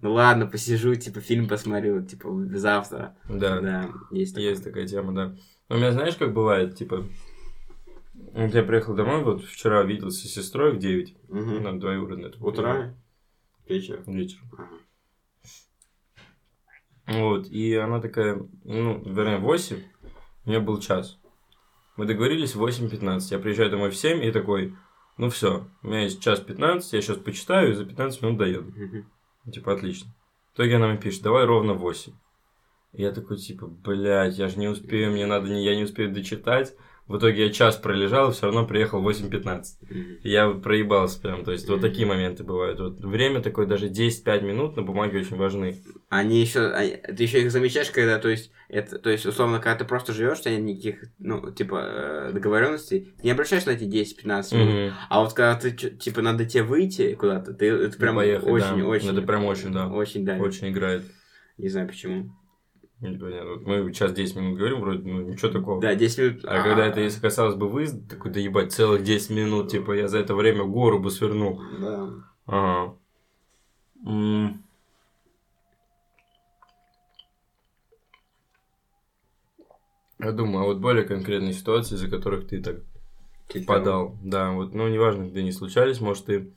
ну, 0.00 0.12
ладно, 0.12 0.46
посижу, 0.46 0.94
типа, 0.94 1.20
фильм 1.20 1.48
посмотрю, 1.48 2.04
типа, 2.04 2.28
завтра. 2.54 3.16
Да, 3.28 3.60
Да, 3.60 3.90
есть 4.10 4.34
такое. 4.34 4.50
есть 4.50 4.64
такая 4.64 4.86
тема, 4.86 5.12
да. 5.14 5.36
Но 5.68 5.76
у 5.76 5.78
меня, 5.78 5.92
знаешь, 5.92 6.16
как 6.16 6.32
бывает, 6.32 6.76
типа, 6.76 7.04
вот 8.14 8.54
я 8.54 8.62
приехал 8.62 8.94
домой, 8.94 9.22
вот 9.24 9.44
вчера 9.44 9.82
виделся 9.82 10.26
с 10.26 10.30
сестрой 10.30 10.72
в 10.72 10.78
9, 10.78 11.16
Мгм. 11.28 11.62
на 11.62 11.78
двоюродное. 11.80 12.28
это 12.30 12.44
Утро? 12.44 12.94
Вечер. 13.66 14.02
Вечер. 14.06 14.38
Ага. 14.52 14.68
Вот, 17.06 17.48
и 17.48 17.74
она 17.74 18.00
такая, 18.00 18.38
ну, 18.64 19.02
вернее, 19.02 19.38
8, 19.38 19.78
у 20.44 20.48
нее 20.50 20.60
был 20.60 20.78
час. 20.78 21.17
Мы 21.98 22.06
договорились 22.06 22.54
в 22.54 22.64
8.15. 22.64 23.32
Я 23.32 23.40
приезжаю 23.40 23.70
домой 23.70 23.90
в 23.90 23.96
7 23.96 24.24
и 24.24 24.30
такой, 24.30 24.76
ну 25.16 25.30
все, 25.30 25.66
у 25.82 25.88
меня 25.88 26.02
есть 26.02 26.22
час 26.22 26.38
15, 26.38 26.92
я 26.92 27.02
сейчас 27.02 27.16
почитаю 27.16 27.72
и 27.72 27.74
за 27.74 27.84
15 27.84 28.22
минут 28.22 28.38
доеду. 28.38 28.70
Мгм. 28.70 29.10
Типа, 29.52 29.72
отлично. 29.72 30.14
В 30.52 30.54
итоге 30.54 30.76
она 30.76 30.86
мне 30.86 30.98
пишет, 30.98 31.22
давай 31.22 31.44
ровно 31.44 31.74
8. 31.74 32.12
И 32.92 33.02
я 33.02 33.10
такой, 33.10 33.36
типа, 33.38 33.66
блядь, 33.66 34.38
я 34.38 34.46
же 34.48 34.60
не 34.60 34.68
успею, 34.68 35.10
мне 35.10 35.26
надо, 35.26 35.48
не, 35.48 35.64
я 35.64 35.74
не 35.74 35.82
успею 35.82 36.12
дочитать. 36.12 36.76
В 37.08 37.16
итоге 37.16 37.46
я 37.46 37.52
час 37.52 37.76
пролежал 37.76 38.30
и 38.30 38.32
все 38.34 38.46
равно 38.46 38.66
приехал 38.66 39.00
в 39.00 39.08
8.15. 39.08 39.62
Мгм. 39.80 40.18
И 40.22 40.30
Я 40.30 40.50
проебался 40.50 41.20
прям, 41.20 41.42
то 41.42 41.52
есть 41.52 41.66
вот 41.68 41.80
такие 41.80 42.06
моменты 42.06 42.44
бывают. 42.44 42.78
Вот 42.78 43.00
время 43.00 43.40
такое, 43.40 43.66
даже 43.66 43.88
10-5 43.88 44.42
минут 44.42 44.76
на 44.76 44.82
бумаге 44.82 45.20
очень 45.20 45.36
важны. 45.36 45.82
Они 46.10 46.40
еще, 46.40 46.70
ты 46.70 47.22
еще 47.22 47.40
их 47.40 47.50
замечаешь, 47.50 47.90
когда, 47.90 48.18
то 48.18 48.28
есть, 48.28 48.52
это, 48.68 48.98
то 48.98 49.08
есть, 49.08 49.24
условно, 49.24 49.58
когда 49.58 49.76
ты 49.76 49.84
просто 49.86 50.12
живешь, 50.12 50.40
у 50.40 50.42
тебя 50.42 50.56
нет 50.56 50.64
никаких, 50.64 51.04
ну, 51.18 51.50
типа, 51.50 51.80
э, 51.82 52.32
договоренностей, 52.34 53.14
ты 53.16 53.24
не 53.24 53.30
обращаешь 53.30 53.64
на 53.64 53.70
эти 53.70 53.84
10-15 53.84 54.54
минут. 54.54 54.74
Мгм. 54.74 54.94
А 55.08 55.20
вот 55.20 55.32
когда 55.32 55.54
ты, 55.54 55.72
типа, 55.72 56.20
надо 56.20 56.44
тебе 56.44 56.62
выйти 56.62 57.14
куда-то, 57.14 57.54
ты, 57.54 57.68
это 57.68 57.96
прям 57.96 58.16
поехать, 58.16 58.46
очень, 58.46 58.78
да. 58.80 58.86
очень... 58.86 59.08
Это 59.10 59.22
прям 59.22 59.46
очень, 59.46 59.72
да. 59.72 59.88
Очень, 59.88 60.26
да. 60.26 60.36
Очень 60.36 60.68
играет. 60.68 61.04
Не 61.56 61.68
знаю 61.68 61.88
почему. 61.88 62.30
Непонятно. 63.00 63.56
Мы 63.64 63.92
сейчас 63.92 64.12
10 64.12 64.34
минут 64.36 64.58
говорим, 64.58 64.80
вроде, 64.80 65.08
ну, 65.08 65.22
ничего 65.22 65.52
такого. 65.52 65.80
Да, 65.80 65.94
10 65.94 66.18
минут... 66.18 66.44
А 66.44 66.62
когда 66.62 66.84
это, 66.84 67.00
если 67.00 67.20
касалось 67.20 67.54
бы 67.54 67.68
выезда, 67.68 68.08
такой, 68.08 68.32
да 68.32 68.40
ебать, 68.40 68.72
целых 68.72 69.04
10 69.04 69.30
минут, 69.30 69.70
типа, 69.70 69.92
я 69.92 70.08
за 70.08 70.18
это 70.18 70.34
время 70.34 70.64
гору 70.64 70.98
бы 70.98 71.10
свернул. 71.10 71.62
Да. 71.80 72.10
Ага. 72.46 72.96
М. 74.04 74.64
Я 80.18 80.32
думаю, 80.32 80.64
а 80.64 80.66
вот 80.66 80.78
более 80.78 81.04
конкретные 81.04 81.52
ситуации, 81.52 81.94
из-за 81.94 82.08
которых 82.10 82.48
ты 82.48 82.60
так 82.60 82.78
подал. 83.64 84.16
Да, 84.24 84.50
вот, 84.50 84.74
ну, 84.74 84.88
неважно, 84.88 85.24
где 85.28 85.40
они 85.40 85.52
случались, 85.52 86.00
может, 86.00 86.24
ты 86.26 86.52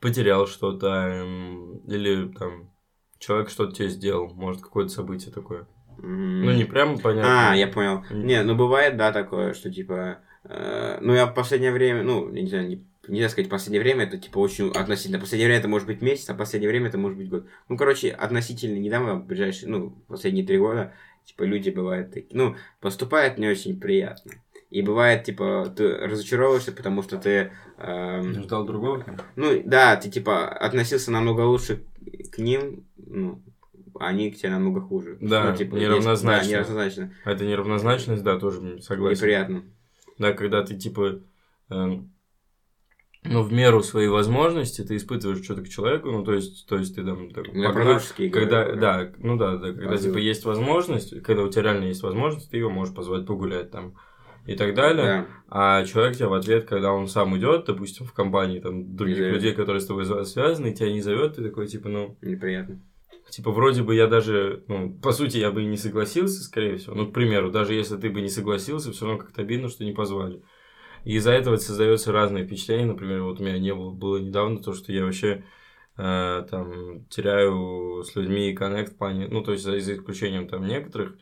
потерял 0.00 0.46
что-то, 0.46 0.86
эм, 0.86 1.78
или 1.88 2.28
там 2.28 2.70
человек 3.18 3.50
что-то 3.50 3.74
тебе 3.74 3.88
сделал, 3.88 4.32
может, 4.34 4.62
какое-то 4.62 4.90
событие 4.90 5.32
такое. 5.32 5.66
Мгм. 5.98 6.44
Ну, 6.44 6.52
не 6.52 6.64
прямо 6.64 6.98
понятно. 6.98 7.52
А, 7.52 7.54
я 7.56 7.66
понял. 7.66 8.04
М. 8.10 8.26
Не, 8.26 8.42
ну 8.42 8.54
бывает, 8.54 8.96
да, 8.96 9.12
такое, 9.12 9.52
что 9.52 9.70
типа 9.70 10.18
э, 10.44 10.98
ну, 11.00 11.14
я 11.14 11.26
в 11.26 11.34
последнее 11.34 11.72
время, 11.72 12.02
ну, 12.02 12.28
не 12.28 12.46
знаю, 12.46 12.68
не, 12.68 12.84
нельзя 13.08 13.28
сказать, 13.28 13.50
последнее 13.50 13.82
время 13.82 14.04
это, 14.04 14.18
типа, 14.18 14.38
очень 14.38 14.70
относительно. 14.70 15.18
Последнее 15.18 15.48
время 15.48 15.60
это 15.60 15.68
может 15.68 15.86
быть 15.86 16.02
месяц, 16.02 16.28
а 16.30 16.34
последнее 16.34 16.70
время 16.70 16.88
это 16.88 16.98
может 16.98 17.18
быть 17.18 17.28
год. 17.28 17.46
Ну, 17.68 17.76
короче, 17.76 18.10
относительно 18.10 18.78
недавно, 18.78 19.14
в 19.14 19.26
ближайшие, 19.26 19.68
ну, 19.68 19.90
последние 20.08 20.46
три 20.46 20.58
года, 20.58 20.92
типа, 21.24 21.42
люди 21.42 21.70
бывают 21.70 22.12
такие, 22.12 22.36
ну, 22.36 22.56
поступают 22.80 23.38
не 23.38 23.48
очень 23.48 23.78
приятно. 23.78 24.32
И 24.70 24.82
бывает, 24.82 25.24
типа, 25.24 25.72
ты 25.74 25.96
разочаровываешься, 25.96 26.72
потому 26.72 27.02
что 27.02 27.16
ты... 27.16 27.52
Эм, 27.78 28.34
Ждал 28.34 28.66
другого? 28.66 29.02
Ну, 29.34 29.62
да, 29.64 29.96
ты, 29.96 30.10
типа, 30.10 30.46
относился 30.46 31.10
намного 31.10 31.40
лучше 31.40 31.84
к 32.32 32.38
ним, 32.38 32.86
ну, 32.96 33.42
они 33.98 34.30
к 34.30 34.36
тебе 34.36 34.50
намного 34.50 34.80
хуже. 34.80 35.18
Да, 35.20 35.50
ну, 35.50 35.56
типа, 35.56 35.74
неравнозначно. 35.76 36.40
Есть, 36.40 36.50
да, 36.50 36.58
неравнозначно. 36.58 37.14
Это 37.24 37.44
неравнозначность, 37.46 38.22
да, 38.22 38.38
тоже 38.38 38.80
согласен. 38.80 39.16
Неприятно. 39.18 39.64
Да, 40.18 40.32
когда 40.32 40.62
ты, 40.62 40.76
типа, 40.76 41.20
эм, 41.70 42.12
ну, 43.24 43.42
в 43.42 43.52
меру 43.52 43.82
своей 43.82 44.08
возможности 44.08 44.82
ты 44.82 44.96
испытываешь 44.96 45.42
что-то 45.42 45.62
к 45.62 45.68
человеку, 45.68 46.10
ну, 46.10 46.24
то 46.24 46.32
есть, 46.32 46.66
то 46.66 46.76
есть 46.76 46.94
ты 46.94 47.04
там... 47.04 47.30
Так, 47.30 47.48
я 47.52 47.70
погнал- 47.70 48.00
когда, 48.30 48.64
говорю, 48.64 48.80
да, 48.80 49.12
ну 49.18 49.36
да, 49.36 49.56
да, 49.56 49.72
когда, 49.72 49.90
Позывы. 49.90 50.14
типа, 50.14 50.22
есть 50.22 50.44
возможность, 50.44 51.22
когда 51.22 51.42
у 51.42 51.48
тебя 51.48 51.62
реально 51.62 51.84
есть 51.84 52.02
возможность, 52.02 52.50
ты 52.50 52.56
его 52.56 52.70
можешь 52.70 52.94
позвать 52.94 53.26
погулять 53.26 53.70
там 53.70 53.94
и 54.48 54.56
так 54.56 54.74
далее. 54.74 55.04
Да. 55.04 55.26
А 55.50 55.84
человек 55.84 56.16
тебя 56.16 56.28
в 56.28 56.32
ответ, 56.32 56.64
когда 56.64 56.92
он 56.92 57.06
сам 57.06 57.36
идет, 57.36 57.66
допустим, 57.66 58.06
в 58.06 58.14
компании 58.14 58.60
там 58.60 58.96
других 58.96 59.18
зовет. 59.18 59.34
людей, 59.34 59.52
которые 59.52 59.80
с 59.80 59.86
тобой 59.86 60.04
за- 60.04 60.24
связаны, 60.24 60.72
тебя 60.72 60.90
не 60.90 61.02
зовет, 61.02 61.36
ты 61.36 61.42
такой, 61.42 61.66
типа, 61.66 61.88
ну, 61.88 62.16
Неприятно. 62.22 62.80
Типа, 63.28 63.50
вроде 63.50 63.82
бы 63.82 63.94
я 63.94 64.06
даже, 64.06 64.64
ну, 64.68 64.90
по 64.90 65.12
сути, 65.12 65.36
я 65.36 65.50
бы 65.50 65.62
и 65.62 65.66
не 65.66 65.76
согласился, 65.76 66.42
скорее 66.42 66.78
всего. 66.78 66.94
Ну, 66.94 67.08
к 67.08 67.12
примеру, 67.12 67.50
даже 67.50 67.74
если 67.74 67.98
ты 67.98 68.08
бы 68.08 68.22
не 68.22 68.30
согласился, 68.30 68.90
все 68.90 69.04
равно 69.04 69.20
как-то 69.20 69.42
обидно, 69.42 69.68
что 69.68 69.84
не 69.84 69.92
позвали. 69.92 70.40
И 71.04 71.16
из-за 71.16 71.32
этого 71.32 71.56
создается 71.56 72.10
разные 72.10 72.46
впечатления. 72.46 72.86
Например, 72.86 73.22
вот 73.24 73.38
у 73.38 73.44
меня 73.44 73.58
не 73.58 73.74
было, 73.74 73.92
было 73.92 74.16
недавно 74.16 74.62
то, 74.62 74.72
что 74.72 74.92
я 74.92 75.04
вообще 75.04 75.44
э, 75.98 76.46
там 76.50 77.04
теряю 77.10 78.02
с 78.02 78.16
людьми 78.16 78.54
коннект 78.54 78.94
в 78.94 78.96
плане, 78.96 79.28
ну, 79.28 79.42
то 79.42 79.52
есть 79.52 79.62
за, 79.62 79.78
за 79.78 79.92
исключением 79.92 80.48
там 80.48 80.66
некоторых, 80.66 81.18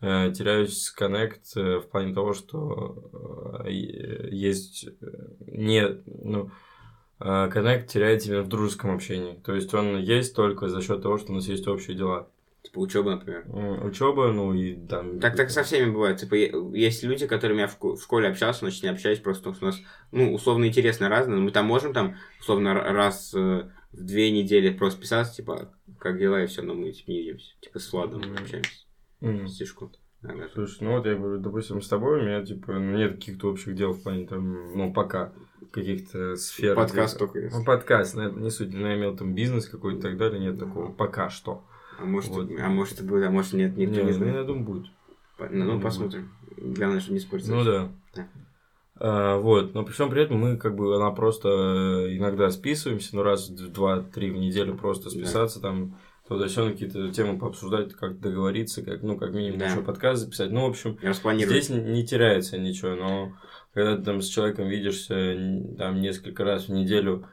теряюсь 0.00 0.90
коннект 0.90 1.56
э, 1.56 1.78
в 1.78 1.88
плане 1.88 2.14
того, 2.14 2.34
что 2.34 3.62
э, 3.64 3.70
есть 3.70 4.86
э, 4.86 4.92
не, 5.46 6.02
ну, 6.06 6.50
э, 7.20 7.48
коннект 7.50 7.90
теряется 7.90 8.28
именно 8.28 8.42
в 8.42 8.48
дружеском 8.48 8.94
общении. 8.94 9.40
То 9.44 9.54
есть 9.54 9.72
он 9.72 9.98
есть 9.98 10.34
только 10.34 10.68
за 10.68 10.82
счет 10.82 11.02
того, 11.02 11.18
что 11.18 11.32
у 11.32 11.36
нас 11.36 11.48
есть 11.48 11.66
общие 11.66 11.96
дела. 11.96 12.28
Типа 12.62 12.80
учеба, 12.80 13.12
например. 13.12 13.44
Учеба, 13.84 14.32
ну 14.32 14.52
и 14.52 14.74
там. 14.74 15.20
Так 15.20 15.36
так 15.36 15.50
со 15.50 15.62
всеми 15.62 15.90
бывает. 15.90 16.18
Типа, 16.18 16.34
есть 16.34 17.04
люди, 17.04 17.26
которыми 17.26 17.60
я 17.60 17.68
в, 17.68 17.96
школе 18.00 18.28
общался, 18.28 18.60
значит, 18.60 18.82
не 18.82 18.88
общаюсь, 18.88 19.20
просто 19.20 19.50
у 19.50 19.64
нас, 19.64 19.80
ну, 20.10 20.34
условно 20.34 20.66
интересно 20.66 21.08
разное. 21.08 21.38
Мы 21.38 21.52
там 21.52 21.64
можем 21.64 21.92
там, 21.92 22.16
условно, 22.40 22.74
раз 22.74 23.32
э, 23.34 23.70
в 23.92 24.04
две 24.04 24.32
недели 24.32 24.70
просто 24.70 25.00
писаться, 25.00 25.36
типа, 25.36 25.72
как 25.98 26.18
дела, 26.18 26.42
и 26.42 26.46
все, 26.46 26.62
но 26.62 26.74
мы 26.74 26.90
типа, 26.90 27.10
не 27.12 27.18
видимся. 27.18 27.54
Типа, 27.60 27.78
с 27.78 27.92
Владом 27.92 28.20
Мгм. 28.20 28.36
общаемся. 28.42 28.85
Стишку. 29.48 29.92
Ага. 30.22 30.48
Слушай, 30.52 30.78
ну 30.82 30.92
вот 30.96 31.06
я 31.06 31.14
говорю, 31.14 31.38
допустим, 31.38 31.80
с 31.80 31.88
тобой 31.88 32.20
у 32.20 32.22
меня, 32.22 32.44
типа, 32.44 32.72
ну, 32.72 32.96
нет 32.96 33.14
каких-то 33.16 33.50
общих 33.50 33.74
дел 33.74 33.92
в 33.92 34.02
плане, 34.02 34.26
там, 34.26 34.76
ну, 34.76 34.92
пока, 34.92 35.32
каких-то 35.70 36.36
сфер. 36.36 36.74
Подкаст 36.74 37.18
только 37.18 37.38
есть. 37.38 37.56
Ну, 37.56 37.64
подкаст, 37.64 38.14
но 38.16 38.24
это 38.24 38.38
не 38.40 38.50
суть, 38.50 38.72
но 38.72 38.88
я 38.88 38.96
имел 38.96 39.16
там 39.16 39.34
бизнес 39.34 39.68
какой-то 39.68 39.98
и 39.98 40.02
так 40.02 40.16
далее, 40.16 40.40
нет 40.40 40.58
такого, 40.58 40.90
пока 40.90 41.30
что. 41.30 41.64
А 41.98 42.04
может, 42.04 42.30
Вот. 42.30 42.50
а 42.60 42.68
может, 42.68 43.02
будет, 43.06 43.26
а 43.26 43.30
может, 43.30 43.52
нет, 43.52 43.76
никто 43.76 43.96
не, 43.96 44.02
не 44.02 44.12
ну, 44.12 44.12
знает. 44.12 44.34
я 44.34 44.44
думаю, 44.44 44.64
будет. 44.64 44.86
По- 45.38 45.48
Ну, 45.48 45.64
думаю. 45.64 45.80
посмотрим. 45.80 46.30
Главное, 46.56 47.00
что 47.00 47.12
не 47.12 47.18
спорить. 47.20 47.48
Ну 47.48 47.64
да. 47.64 47.88
Да. 48.14 48.28
А, 48.98 49.36
вот, 49.38 49.74
но 49.74 49.84
при 49.84 49.92
всем 49.92 50.10
при 50.10 50.22
этом 50.22 50.38
мы 50.38 50.56
как 50.56 50.74
бы 50.74 50.96
она 50.96 51.10
просто 51.10 51.48
э, 51.48 52.16
иногда 52.16 52.50
списываемся, 52.50 53.14
ну 53.14 53.22
раз 53.22 53.50
в 53.50 53.70
два-три 53.72 54.30
в 54.30 54.36
неделю 54.36 54.74
просто 54.74 55.10
списаться 55.10 55.60
там 55.60 55.98
туда 56.28 56.48
все 56.48 56.70
какие-то 56.70 57.10
темы 57.12 57.38
пообсуждать, 57.38 57.94
как 57.94 58.20
договориться, 58.20 58.82
как 58.82 59.02
ну 59.02 59.16
как 59.16 59.32
минимум 59.32 59.60
Да. 59.60 59.66
еще 59.66 59.82
подкаст 59.82 60.22
записать. 60.22 60.50
Ну 60.50 60.66
в 60.66 60.70
общем 60.70 60.98
здесь 61.46 61.70
не 61.70 62.06
теряется 62.06 62.58
ничего, 62.58 62.94
но 62.94 63.32
когда 63.72 63.96
ты 63.96 64.02
там 64.02 64.20
с 64.20 64.28
человеком 64.28 64.68
видишься 64.68 65.14
там 65.78 66.00
несколько 66.00 66.44
раз 66.44 66.68
в 66.68 66.72
неделю, 66.72 67.28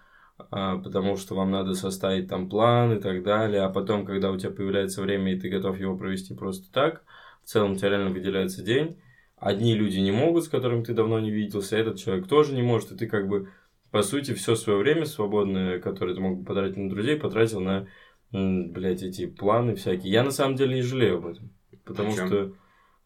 а, 0.52 0.78
потому 0.78 1.16
что 1.18 1.36
вам 1.36 1.52
надо 1.52 1.74
составить 1.74 2.28
там 2.28 2.50
план 2.50 2.98
и 2.98 3.02
так 3.02 3.24
далее, 3.24 3.62
а 3.62 3.70
потом, 3.70 4.06
когда 4.06 4.32
у 4.32 4.38
тебя 4.38 4.52
появляется 4.52 5.02
время 5.02 5.34
и 5.34 5.40
ты 5.40 5.50
готов 5.50 5.80
его 5.80 5.98
провести 5.98 6.34
просто 6.34 6.72
так, 6.72 7.04
в 7.44 7.48
целом 7.48 7.74
у 7.74 7.76
тебя 7.76 7.90
реально 7.90 8.12
выделяется 8.12 8.64
день. 8.64 8.98
Одни 9.38 9.76
люди 9.76 10.00
не 10.00 10.12
могут, 10.12 10.46
с 10.46 10.50
которыми 10.50 10.84
ты 10.84 10.94
давно 10.94 11.20
не 11.20 11.30
виделся, 11.30 11.78
этот 11.78 11.98
человек 11.98 12.28
тоже 12.28 12.54
не 12.54 12.62
может, 12.62 12.92
и 12.92 12.96
ты 12.96 13.08
как 13.08 13.28
бы 13.28 13.50
по 13.92 14.02
сути 14.02 14.34
все 14.34 14.56
свое 14.56 14.80
время 14.80 15.06
свободное, 15.06 15.80
которое 15.80 16.16
ты 16.16 16.22
мог 16.22 16.40
бы 16.40 16.46
потратить 16.46 16.78
на 16.78 16.90
друзей, 16.90 17.16
потратил 17.16 17.60
на, 17.60 17.88
блядь, 18.34 19.04
эти 19.04 19.28
планы 19.28 19.76
всякие. 19.76 20.12
Я 20.12 20.24
на 20.24 20.32
самом 20.32 20.56
деле 20.56 20.76
не 20.76 20.82
жалею 20.82 21.18
об 21.18 21.28
этом, 21.28 21.52
потому 21.86 22.16
чём? 22.16 22.28
что 22.28 22.54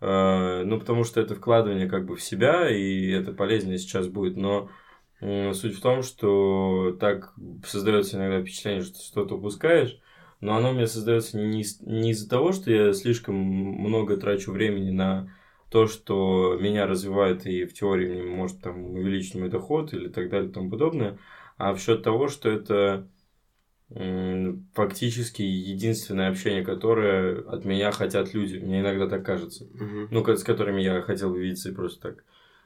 э, 0.01 0.63
ну, 0.65 0.79
потому 0.79 1.03
что 1.03 1.21
это 1.21 1.35
вкладывание 1.35 1.87
как 1.89 2.05
бы 2.05 2.15
в 2.15 2.21
себя, 2.23 2.69
и 2.69 3.09
это 3.09 3.33
полезнее 3.33 3.77
сейчас 3.77 4.07
будет, 4.07 4.37
но 4.37 4.69
м, 5.21 5.53
суть 5.53 5.75
в 5.75 5.81
том, 5.81 6.01
что 6.03 6.95
так 6.99 7.33
создается 7.65 8.17
иногда 8.17 8.41
впечатление, 8.41 8.83
что 8.83 8.99
что-то 8.99 9.35
упускаешь, 9.35 9.99
но 10.39 10.55
оно 10.55 10.71
меня 10.71 10.87
создается 10.87 11.37
не, 11.37 11.65
не 11.81 12.11
из-за 12.11 12.29
того, 12.29 12.51
что 12.53 12.71
я 12.71 12.93
слишком 12.93 13.35
много 13.35 14.17
трачу 14.17 14.51
времени 14.51 14.91
на 14.91 15.33
то, 15.69 15.87
что 15.87 16.57
меня 16.61 16.85
развивает 16.87 17.45
и 17.45 17.65
в 17.65 17.73
теории 17.73 18.21
мне 18.21 18.23
может 18.23 18.61
там 18.61 18.85
увеличить 18.91 19.35
мой 19.35 19.49
доход 19.49 19.93
или 19.93 20.07
так 20.07 20.29
далее 20.29 20.49
и 20.49 20.53
тому 20.53 20.69
подобное, 20.69 21.17
а 21.57 21.73
в 21.73 21.79
счет 21.79 22.03
того, 22.03 22.29
что 22.29 22.49
это 22.49 23.09
фактически 24.73 25.41
единственное 25.41 26.29
общение, 26.29 26.63
которое 26.63 27.39
от 27.41 27.63
меня 27.65 27.91
хотят 27.91 28.33
люди. 28.33 28.57
Мне 28.57 28.81
иногда 28.81 29.07
так 29.07 29.25
кажется. 29.25 29.65
Мгм. 29.73 30.09
Ну, 30.11 30.25
с 30.25 30.43
которыми 30.43 30.81
я 30.81 31.01
хотел 31.01 31.31
бы 31.31 31.39
видеться 31.39 31.69
и 31.69 31.73
просто 31.73 32.09
так. 32.09 32.23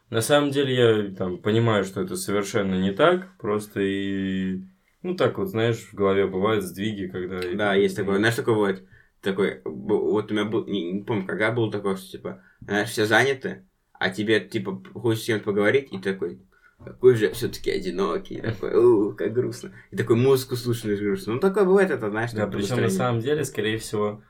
На 0.10 0.22
самом 0.22 0.52
деле 0.52 0.76
я 0.76 1.16
там 1.16 1.38
понимаю, 1.38 1.84
что 1.84 2.02
это 2.02 2.16
совершенно 2.16 2.76
не 2.76 2.92
так, 2.92 3.38
просто 3.38 3.80
и 3.82 4.62
ну 5.04 5.16
так 5.16 5.38
вот, 5.38 5.48
знаешь, 5.50 5.78
в 5.78 5.94
голове 5.94 6.28
бывают 6.28 6.64
сдвиги, 6.64 7.08
когда... 7.08 7.40
Да, 7.56 7.74
есть 7.74 7.96
такое. 7.96 8.18
Знаешь, 8.18 8.36
такое 8.36 8.56
бывает? 8.56 8.84
Такой, 9.22 9.62
вот 9.66 10.32
у 10.32 10.34
меня 10.34 10.46
был, 10.46 10.66
не, 10.66 10.92
не 10.92 11.04
помню, 11.04 11.26
когда 11.26 11.52
был 11.52 11.72
такой, 11.72 11.96
что, 11.96 12.12
типа, 12.12 12.44
знаешь, 12.62 12.90
все 12.90 13.06
заняты, 13.06 13.66
а 13.94 14.10
тебе, 14.10 14.40
типа, 14.40 14.82
хочешь 14.94 15.24
с 15.24 15.26
кем-то 15.28 15.46
поговорить, 15.46 15.90
и 15.92 16.00
такой, 16.00 16.40
какой 16.84 17.16
же 17.16 17.26
я 17.26 17.32
все-таки 17.34 17.72
одинокий, 17.72 18.42
такой, 18.42 18.76
у, 18.76 19.14
как 19.14 19.34
грустно. 19.34 19.72
И 19.92 19.96
такой 19.96 20.16
музыку 20.16 20.56
слушаешь 20.56 21.00
грустно. 21.00 21.34
Ну, 21.34 21.40
такое 21.40 21.66
бывает, 21.66 21.92
это, 21.92 22.10
знаешь, 22.10 22.32
Да, 22.32 22.48
причем 22.48 22.82
на 22.82 22.90
самом 22.90 23.22
деле, 23.22 23.44
скорее 23.46 23.78
всего, 23.78 24.22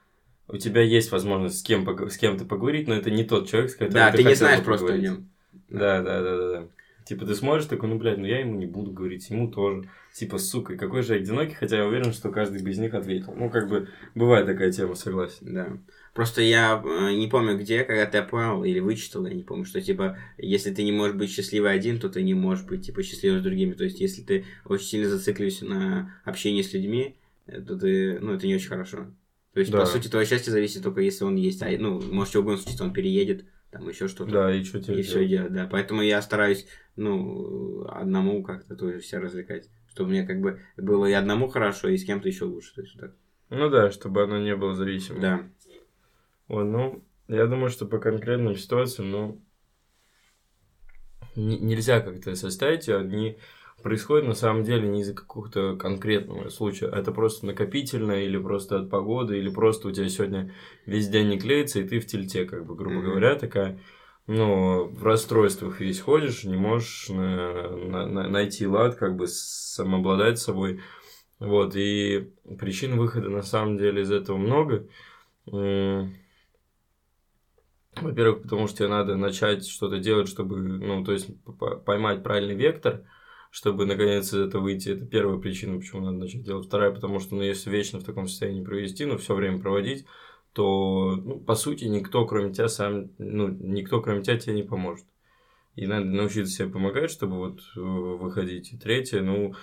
у 0.48 0.58
тебя 0.58 0.81
есть 0.81 1.12
возможность 1.12 1.60
с 1.60 1.63
кем 1.63 1.88
с 2.10 2.17
кем-то 2.17 2.46
поговорить, 2.46 2.88
но 2.88 2.96
это 2.96 3.10
не 3.10 3.24
тот 3.24 3.48
человек, 3.48 3.72
с 3.72 3.74
которым 3.74 3.93
Да, 3.93 4.12
ты, 4.12 4.17
ты 4.17 4.24
не 4.25 4.36
знаешь 4.36 4.63
просто 4.63 4.86
о 4.86 4.89
поговорить. 4.89 5.10
нем. 5.12 5.29
Да, 5.70 6.01
да, 6.01 6.22
да, 6.22 6.38
да, 6.38 6.51
да. 6.51 6.67
Типа 7.05 7.25
ты 7.25 7.34
смотришь 7.36 7.65
такой, 7.65 7.89
ну, 7.89 7.98
блядь, 7.98 8.17
ну 8.17 8.25
я 8.25 8.39
ему 8.39 8.55
не 8.58 8.67
буду 8.67 8.91
говорить, 8.91 9.29
ему 9.29 9.50
тоже. 9.50 9.89
Типа, 10.13 10.38
сука, 10.38 10.75
какой 10.75 11.01
же 11.03 11.15
одинокий, 11.15 11.53
хотя 11.53 11.77
я 11.77 11.86
уверен, 11.86 12.13
что 12.13 12.29
каждый 12.29 12.62
из 12.62 12.77
них 12.77 12.93
ответил. 12.93 13.34
Ну, 13.36 13.50
как 13.50 13.70
бы, 13.70 13.88
бывает 14.13 14.46
такая 14.46 14.72
тема, 14.72 14.96
согласен. 14.96 15.53
Да. 15.53 15.67
Просто 16.13 16.41
я 16.41 16.82
э, 16.84 17.13
не 17.13 17.27
помню 17.27 17.58
где, 17.58 17.84
когда 17.86 18.06
ты 18.06 18.22
понял 18.22 18.63
или 18.65 18.80
вычитал, 18.80 19.25
я 19.25 19.34
не 19.34 19.44
помню, 19.44 19.63
что 19.63 19.80
типа, 19.80 20.18
если 20.38 20.74
ты 20.74 20.84
не 20.84 20.91
можешь 20.91 21.15
быть 21.15 21.32
счастливый 21.32 21.72
один, 21.72 22.00
то 22.00 22.10
ты 22.10 22.22
не 22.22 22.34
можешь 22.34 22.65
быть 22.65 22.86
типа 22.86 23.01
счастливым 23.01 23.39
с 23.39 23.44
другими. 23.44 23.74
То 23.74 23.86
есть, 23.86 24.01
если 24.01 24.22
ты 24.22 24.46
очень 24.65 24.88
сильно 24.88 25.10
зацикливаешься 25.10 25.65
на 25.65 26.13
общении 26.25 26.63
с 26.63 26.74
людьми, 26.74 27.15
э, 27.48 27.62
то 27.62 27.77
ты, 27.77 28.20
ну, 28.20 28.34
это 28.34 28.46
не 28.46 28.56
очень 28.56 28.68
хорошо. 28.68 29.08
То 29.53 29.60
есть, 29.62 29.72
Да. 29.72 29.80
по 29.80 29.86
сути, 29.86 30.10
твое 30.10 30.25
счастье 30.25 30.51
зависит 30.51 30.84
только 30.84 31.00
если 31.01 31.24
он 31.24 31.36
есть. 31.36 31.62
А, 31.62 31.70
ну, 31.77 32.01
может, 32.01 32.32
что 32.32 32.41
угодно 32.41 32.62
случится, 32.62 32.84
он 32.84 32.94
переедет, 32.94 33.46
там 33.70 33.88
еще 33.88 34.10
что-то. 34.10 34.32
Да, 34.32 34.53
и 34.53 34.65
что 34.65 34.82
тебе 34.82 35.00
И 35.00 35.03
все 35.03 35.25
делать, 35.25 35.53
да. 35.53 35.68
Поэтому 35.72 36.01
я 36.01 36.22
стараюсь, 36.22 36.68
ну, 36.98 37.86
одному 37.88 38.44
как-то 38.44 38.75
тоже 38.75 39.01
себя 39.01 39.22
развлекать. 39.22 39.70
Чтобы 39.88 40.12
мне 40.12 40.24
как 40.25 40.41
бы 40.41 40.60
было 40.77 41.06
и 41.06 41.13
одному 41.13 41.48
хорошо, 41.48 41.88
и 41.88 41.98
с 41.98 42.06
кем-то 42.06 42.27
еще 42.27 42.46
лучше. 42.46 42.75
То 42.75 42.82
есть, 42.82 42.96
вот 42.96 43.01
так. 43.01 43.15
Ну 43.50 43.70
да, 43.70 43.91
чтобы 43.91 44.24
оно 44.24 44.38
не 44.39 44.56
было 44.56 44.74
зависимым. 44.74 45.22
Да. 45.22 45.44
Ой, 46.51 46.65
ну, 46.65 47.01
я 47.29 47.46
думаю, 47.46 47.70
что 47.70 47.86
по 47.86 47.98
конкретным 47.98 48.58
ситуациям, 48.58 49.10
ну, 49.10 49.41
нельзя 51.38 52.01
как-то 52.01 52.36
составить, 52.36 52.89
они 52.89 53.38
происходят 53.81 54.27
на 54.27 54.34
самом 54.34 54.65
деле 54.65 54.89
не 54.89 55.00
из-за 55.00 55.13
какого-то 55.13 55.77
конкретного 55.77 56.50
случая. 56.50 56.88
Это 56.88 57.13
просто 57.13 57.46
накопительно, 57.46 58.22
или 58.22 58.38
просто 58.38 58.81
от 58.81 58.89
погоды, 58.89 59.38
или 59.38 59.50
просто 59.50 59.88
у 59.88 59.91
тебя 59.91 60.10
сегодня 60.10 60.53
весь 60.86 61.08
день 61.08 61.29
не 61.29 61.39
клеится, 61.39 61.79
и 61.79 61.88
ты 61.88 62.01
в 62.01 62.05
тельте, 62.05 62.43
как 62.43 62.65
бы, 62.65 62.75
грубо 62.75 62.98
Мгм. 62.98 63.05
говоря, 63.05 63.36
такая, 63.36 63.79
ну, 64.27 64.89
в 64.89 65.05
расстройствах 65.05 65.79
весь 65.79 66.01
ходишь, 66.01 66.43
не 66.43 66.58
можешь 66.58 67.08
на- 67.08 67.70
на- 67.77 68.08
на- 68.08 68.27
найти 68.27 68.67
лад, 68.67 68.96
как 68.96 69.15
бы 69.15 69.25
самообладать 69.27 70.38
собой. 70.38 70.81
Вот, 71.39 71.77
и 71.77 72.34
причин 72.60 72.98
выхода 72.98 73.29
на 73.29 73.41
самом 73.41 73.77
деле 73.77 74.01
из 74.01 74.12
этого 74.12 74.36
много. 74.36 74.86
Во-первых, 77.95 78.43
потому 78.43 78.67
что 78.67 78.77
тебе 78.77 78.88
надо 78.88 79.15
начать 79.15 79.67
что-то 79.67 80.00
делать, 80.00 80.29
чтобы, 80.29 80.60
ну, 80.60 81.03
то 81.03 81.12
есть 81.12 81.29
поймать 81.86 82.24
правильный 82.24 82.55
вектор, 82.55 83.03
чтобы 83.51 83.86
наконец 83.86 84.33
из 84.33 84.39
этого 84.39 84.63
выйти. 84.63 84.89
Это 84.89 85.05
первая 85.05 85.38
причина, 85.38 85.77
почему 85.77 86.01
надо 86.01 86.17
начать 86.17 86.43
делать. 86.43 86.65
Вторая, 86.65 86.91
потому 86.91 87.19
что, 87.19 87.36
ну, 87.36 87.41
если 87.41 87.69
вечно 87.69 88.00
в 88.00 88.05
таком 88.05 88.27
состоянии 88.27 88.63
провести, 88.63 89.05
ну, 89.05 89.17
все 89.17 89.36
время 89.36 89.60
проводить, 89.60 90.05
то, 90.53 91.15
ну, 91.15 91.39
по 91.39 91.55
сути, 91.55 91.86
никто, 91.86 92.25
кроме 92.25 92.53
тебя, 92.53 92.69
сам, 92.69 93.12
ну, 93.17 93.50
никто, 93.50 94.01
кроме 94.01 94.24
тебя, 94.24 94.38
тебе 94.38 94.55
не 94.55 94.63
поможет. 94.63 95.05
И 95.75 95.88
надо 95.88 96.05
научиться 96.05 96.53
себе 96.53 96.69
помогать, 96.69 97.12
чтобы 97.12 97.38
вот 97.38 97.62
э, 97.75 97.79
выходить. 97.79 98.74
И 98.74 98.77
третье, 98.77 99.21
ну, 99.21 99.53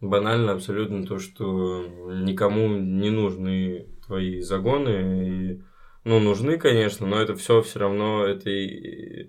банально 0.00 0.52
абсолютно 0.52 1.04
то, 1.04 1.18
что 1.18 1.84
никому 2.22 2.68
не 2.68 3.10
нужны 3.10 3.86
твои 4.06 4.40
загоны. 4.40 5.28
И, 5.28 5.62
ну, 6.06 6.20
нужны, 6.20 6.56
конечно, 6.56 7.04
но 7.04 7.20
это 7.20 7.34
все 7.34 7.62
все 7.62 7.80
равно, 7.80 8.24
это 8.24 8.48
и, 8.48 9.28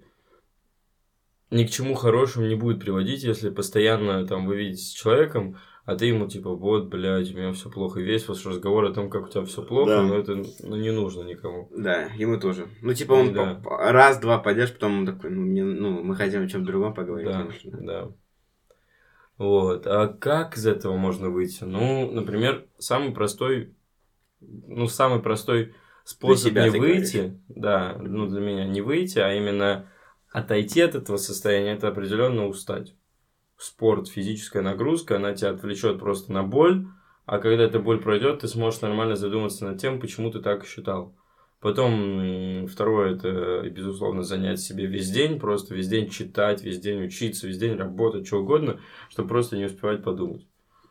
ни 1.50 1.64
к 1.64 1.72
чему 1.72 1.96
хорошему 1.96 2.46
не 2.46 2.54
будет 2.54 2.80
приводить, 2.80 3.24
если 3.24 3.50
постоянно 3.50 4.28
там 4.28 4.46
вы 4.46 4.58
видите 4.58 4.84
с 4.84 4.92
человеком, 4.92 5.58
а 5.86 5.96
ты 5.96 6.06
ему 6.06 6.28
типа, 6.28 6.54
вот, 6.54 6.86
блядь, 6.86 7.34
у 7.34 7.38
меня 7.38 7.52
все 7.54 7.72
плохо. 7.72 8.00
Весь 8.00 8.28
ваш 8.28 8.46
разговор 8.46 8.86
о 8.86 8.94
том, 8.94 9.10
как 9.10 9.26
у 9.26 9.28
тебя 9.28 9.44
все 9.46 9.64
плохо, 9.64 9.90
да. 9.90 10.04
но 10.04 10.18
это 10.18 10.36
ну, 10.36 10.76
не 10.76 10.92
нужно 10.92 11.24
никому. 11.24 11.68
Да, 11.76 12.10
ему 12.16 12.40
тоже. 12.40 12.68
Ну, 12.84 12.94
типа, 12.94 13.14
он 13.14 13.34
да. 13.34 13.60
раз-два 13.64 14.38
пойдешь, 14.38 14.72
потом 14.72 15.00
он 15.00 15.06
такой, 15.08 15.32
ну, 15.32 15.42
мне, 15.42 15.64
ну, 15.64 16.04
мы 16.04 16.16
хотим 16.16 16.44
о 16.44 16.48
чем 16.48 16.64
другом 16.64 16.94
поговорить. 16.94 17.32
Да, 17.32 17.42
конечно. 17.42 17.72
да. 17.82 18.12
Вот. 19.40 19.88
А 19.88 20.10
как 20.10 20.58
из 20.58 20.68
этого 20.68 20.96
можно 20.96 21.32
выйти? 21.32 21.64
Ну, 21.64 22.12
например, 22.12 22.68
самый 22.78 23.14
простой, 23.14 23.74
ну, 24.42 24.88
самый 24.88 25.22
простой 25.22 25.74
способ 26.08 26.54
не 26.54 26.70
выйти, 26.70 27.18
говоришь. 27.18 27.34
да, 27.50 27.98
ну, 28.00 28.28
для 28.28 28.40
меня 28.40 28.66
не 28.66 28.82
выйти, 28.82 29.20
а 29.20 29.34
именно 29.34 29.90
отойти 30.32 30.82
от 30.82 30.96
этого 30.96 31.18
состояния, 31.18 31.74
это 31.74 31.90
определенно 31.90 32.48
устать 32.48 32.96
спорт, 33.58 34.08
физическая 34.08 34.62
нагрузка, 34.62 35.18
она 35.18 35.34
тебя 35.34 35.50
отвлечет 35.50 36.00
просто 36.00 36.32
на 36.32 36.44
боль, 36.44 36.88
а 37.26 37.40
когда 37.40 37.64
эта 37.64 37.80
боль 37.80 38.00
пройдет, 38.00 38.40
ты 38.40 38.48
сможешь 38.48 38.82
нормально 38.82 39.16
задуматься 39.16 39.66
над 39.66 39.82
тем, 39.82 40.00
почему 40.00 40.32
ты 40.32 40.40
так 40.40 40.66
считал. 40.66 41.14
Потом 41.60 42.68
второе, 42.68 43.16
это, 43.16 43.68
безусловно, 43.70 44.22
занять 44.24 44.62
себе 44.62 44.86
весь 44.86 45.10
день, 45.10 45.40
просто 45.40 45.74
весь 45.74 45.88
день 45.88 46.10
читать, 46.10 46.64
весь 46.64 46.80
день 46.80 47.04
учиться, 47.04 47.48
весь 47.48 47.58
день 47.58 47.76
работать, 47.76 48.28
что 48.28 48.42
угодно, 48.42 48.80
чтобы 49.10 49.30
просто 49.30 49.58
не 49.58 49.66
успевать 49.66 50.04
подумать. 50.04 50.48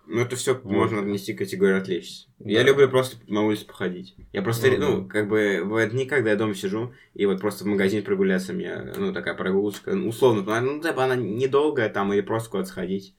Ну, 0.06 0.20
это 0.20 0.36
все 0.36 0.54
вот. 0.54 0.64
можно 0.64 1.00
отнести 1.00 1.34
к 1.34 1.38
категории 1.38 1.78
отвлечься. 1.78 2.28
Да. 2.38 2.50
Я 2.50 2.62
люблю 2.62 2.88
просто 2.88 3.16
на 3.26 3.42
улице 3.42 3.66
походить. 3.66 4.14
Я 4.32 4.42
просто, 4.42 4.70
ну, 4.70 4.76
ну 4.78 5.00
да. 5.02 5.08
как 5.08 5.28
бы, 5.28 5.62
бывает 5.64 5.90
дни, 5.90 6.06
когда 6.06 6.30
я 6.30 6.36
дома 6.36 6.54
сижу, 6.54 6.94
и 7.14 7.26
вот 7.26 7.40
просто 7.40 7.64
в 7.64 7.66
магазин 7.66 8.04
прогуляться 8.04 8.52
мне, 8.52 8.92
ну, 8.96 9.12
такая 9.12 9.34
прогулочка, 9.34 9.94
ну, 9.94 10.08
условно, 10.08 10.60
ну, 10.60 10.80
типа, 10.80 11.04
она 11.04 11.16
недолгая 11.16 11.88
там, 11.88 12.12
или 12.12 12.20
просто 12.20 12.50
куда-то 12.50 12.68
сходить. 12.68 13.16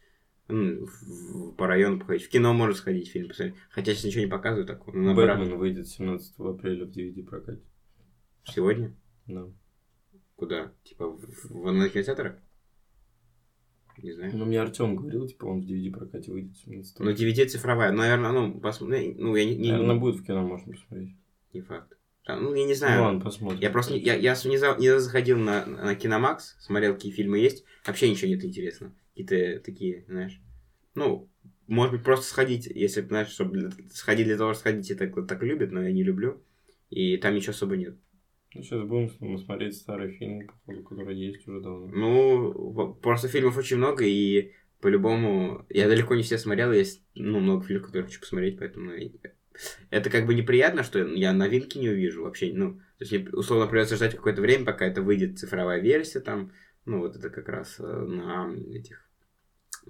Ну, 0.48 0.86
в, 0.86 1.52
по 1.56 1.68
району 1.68 2.00
походить. 2.00 2.26
В 2.26 2.30
кино 2.30 2.54
можно 2.54 2.74
сходить, 2.74 3.10
фильм 3.10 3.28
посмотреть. 3.28 3.56
Хотя 3.70 3.94
сейчас 3.94 4.06
ничего 4.06 4.24
не 4.24 4.30
показывают 4.30 4.68
такого. 4.68 4.96
Ну, 4.96 5.14
Бэтмен 5.14 5.58
выйдет 5.58 5.90
17 5.90 6.36
апреля 6.40 6.86
в 6.86 6.90
DVD 6.90 7.22
прокате. 7.24 7.62
Сегодня? 8.46 8.96
Да. 9.26 9.46
Куда? 10.38 10.72
Типа 10.86 11.08
в, 11.08 11.20
в, 11.20 11.50
в 11.50 11.90
кинотеатрах? 11.90 12.38
Не 13.98 14.14
знаю. 14.14 14.32
Ну, 14.36 14.46
мне 14.46 14.62
Артем 14.62 14.96
говорил, 14.96 15.28
типа, 15.28 15.46
он 15.46 15.62
в 15.62 15.66
DVD 15.66 15.92
прокате 15.92 16.32
выйдет. 16.32 16.56
Ну, 17.00 17.12
DVD 17.12 17.46
цифровая. 17.46 17.92
Наверное, 17.92 18.32
ну, 18.32 18.60
посмотри. 18.60 19.16
Ну, 19.18 19.36
я 19.36 19.46
не, 19.46 19.56
не... 19.56 19.72
Наверное, 19.72 19.96
будет 19.96 20.16
в 20.18 20.26
кино, 20.26 20.44
можно 20.44 20.74
посмотреть. 20.74 21.16
Не 21.54 21.62
факт. 21.62 21.98
Ну, 22.28 22.54
я 22.54 22.66
не 22.66 22.74
знаю. 22.74 23.00
Ну, 23.00 23.06
ладно, 23.06 23.22
посмотрим. 23.22 23.60
Я 23.60 23.70
просто 23.70 23.96
я, 23.96 24.14
я 24.16 24.36
не, 24.46 24.58
за, 24.58 24.76
не 24.78 25.00
заходил 25.00 25.38
на, 25.38 25.66
на 25.66 25.96
Киномакс, 25.96 26.58
смотрел, 26.60 26.94
какие 26.94 27.12
фильмы 27.12 27.40
есть. 27.40 27.64
Вообще 27.86 28.10
ничего 28.10 28.30
нет 28.30 28.44
интересного. 28.44 28.94
Какие-то 29.16 29.64
такие, 29.64 30.04
знаешь. 30.08 30.42
Ну, 30.94 31.30
может 31.68 31.94
быть, 31.94 32.04
просто 32.04 32.26
сходить, 32.26 32.66
если, 32.68 33.02
знаешь, 33.02 33.30
чтобы 33.30 33.72
сходить 33.94 34.28
для 34.28 34.38
того, 34.38 34.54
чтобы 34.54 34.76
сходить, 34.76 34.92
это 34.92 35.08
так, 35.08 35.28
так 35.28 35.44
любят, 35.44 35.72
но 35.72 35.84
я 35.84 35.92
не 35.92 36.04
люблю. 36.04 36.42
И 36.90 37.18
там 37.18 37.34
ничего 37.36 37.52
особо 37.52 37.78
нет. 37.78 37.96
Ну, 38.54 38.64
сейчас 38.64 38.84
будем 38.84 39.38
смотреть 39.40 39.76
старый 39.76 40.12
фильм, 40.14 40.50
который 40.88 41.16
есть 41.16 41.48
уже 41.48 41.62
давно. 41.62 41.88
Ну, 41.88 42.94
просто 42.96 43.28
фильмов 43.28 43.58
очень 43.58 43.78
много, 43.78 44.06
и 44.06 44.54
по-любому... 44.82 45.66
Я 45.70 45.88
далеко 45.88 46.16
не 46.16 46.24
все 46.24 46.38
смотрел, 46.38 46.72
есть 46.72 47.04
ну, 47.16 47.40
много 47.40 47.66
фильмов, 47.66 47.88
которые 47.88 48.08
хочу 48.08 48.20
посмотреть, 48.20 48.58
поэтому... 48.58 48.92
Это 49.90 50.10
как 50.10 50.28
бы 50.28 50.36
неприятно, 50.36 50.84
что 50.84 51.00
я 51.00 51.34
новинки 51.34 51.78
не 51.78 51.90
увижу 51.90 52.24
вообще. 52.24 52.54
Ну, 52.54 52.80
то 53.00 53.06
есть 53.06 53.34
условно 53.34 53.68
придется 53.68 53.96
ждать 53.96 54.16
какое-то 54.16 54.42
время, 54.42 54.66
пока 54.66 54.86
это 54.86 55.02
выйдет 55.02 55.40
цифровая 55.40 55.80
версия 55.80 56.20
там. 56.20 56.52
Ну, 56.86 57.00
вот 57.00 57.16
это 57.16 57.30
как 57.30 57.50
раз 57.50 57.78
э, 57.80 57.84
на 57.84 58.54
этих 58.74 59.08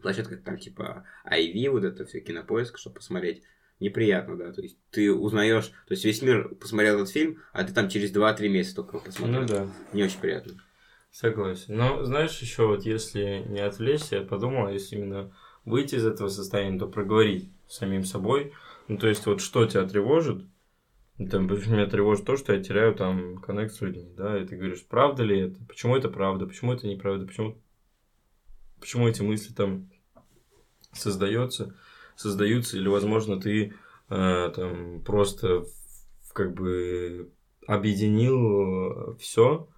площадках 0.02 0.41
там 0.43 0.58
типа 0.58 1.06
IV, 1.30 1.70
вот 1.70 1.84
это 1.84 2.06
все, 2.06 2.22
кинопоиск, 2.22 2.78
чтобы 2.78 2.96
посмотреть 2.96 3.43
неприятно, 3.79 4.35
да, 4.37 4.51
то 4.51 4.61
есть 4.61 4.77
ты 4.91 5.13
узнаешь, 5.13 5.67
то 5.87 5.93
есть 5.93 6.03
весь 6.03 6.21
мир 6.21 6.55
посмотрел 6.55 6.95
этот 6.95 7.09
фильм, 7.09 7.41
а 7.53 7.63
ты 7.63 7.73
там 7.73 7.89
через 7.89 8.13
2-3 8.13 8.49
месяца 8.49 8.77
только 8.77 8.99
посмотрел. 8.99 9.41
Ну 9.41 9.47
да. 9.47 9.67
Не 9.93 10.03
очень 10.03 10.19
приятно. 10.19 10.53
Согласен. 11.11 11.75
Но 11.75 12.03
знаешь, 12.03 12.37
еще 12.39 12.67
вот 12.67 12.85
если 12.85 13.43
не 13.47 13.59
отвлечься, 13.59 14.17
я 14.17 14.21
подумал, 14.21 14.69
если 14.69 14.97
именно 14.97 15.31
выйти 15.65 15.95
из 15.95 16.05
этого 16.05 16.29
состояния, 16.29 16.79
то 16.79 16.87
проговорить 16.87 17.49
с 17.67 17.77
самим 17.77 18.05
собой. 18.05 18.53
Ну, 18.87 18.97
то 18.97 19.07
есть, 19.07 19.25
вот 19.25 19.41
что 19.41 19.65
тебя 19.65 19.85
тревожит, 19.85 20.45
там, 21.17 21.47
меня 21.47 21.87
тревожит 21.87 22.25
то, 22.25 22.37
что 22.37 22.53
я 22.53 22.63
теряю 22.63 22.95
там 22.95 23.37
коннект 23.37 23.73
с 23.73 23.81
людьми, 23.81 24.13
да, 24.15 24.39
и 24.39 24.45
ты 24.45 24.55
говоришь, 24.55 24.85
правда 24.85 25.23
ли 25.23 25.39
это, 25.39 25.59
почему 25.65 25.97
это 25.97 26.09
правда, 26.09 26.45
почему 26.45 26.73
это 26.73 26.87
неправда, 26.87 27.25
почему, 27.25 27.57
почему 28.79 29.07
эти 29.07 29.21
мысли 29.23 29.53
там 29.53 29.89
создаются 30.93 31.75
создаются, 32.17 32.77
или, 32.77 32.88
возможно, 32.88 33.39
ты 33.39 33.73
э, 34.10 34.51
там 34.53 35.01
просто 35.03 35.63
как 36.34 36.53
бы 36.53 37.32
объединил 37.67 39.15
все, 39.17 39.69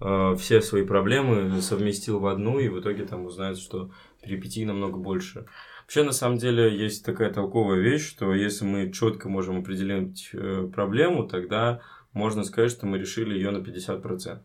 э, 0.00 0.34
все 0.38 0.60
свои 0.62 0.84
проблемы 0.84 1.60
совместил 1.60 2.20
в 2.20 2.26
одну, 2.26 2.58
и 2.58 2.68
в 2.68 2.80
итоге 2.80 3.04
там 3.04 3.26
узнают, 3.26 3.58
что 3.58 3.90
перипетий 4.22 4.64
намного 4.64 4.98
больше. 4.98 5.46
Вообще, 5.82 6.04
на 6.04 6.12
самом 6.12 6.38
деле, 6.38 6.76
есть 6.78 7.04
такая 7.04 7.32
толковая 7.32 7.80
вещь, 7.80 8.08
что 8.08 8.32
если 8.32 8.64
мы 8.64 8.92
четко 8.92 9.28
можем 9.28 9.58
определить 9.58 10.30
э, 10.32 10.68
проблему, 10.72 11.26
тогда 11.26 11.80
можно 12.12 12.44
сказать, 12.44 12.70
что 12.70 12.86
мы 12.86 12.98
решили 12.98 13.34
ее 13.34 13.50
на 13.50 13.58
50%. 13.58 14.38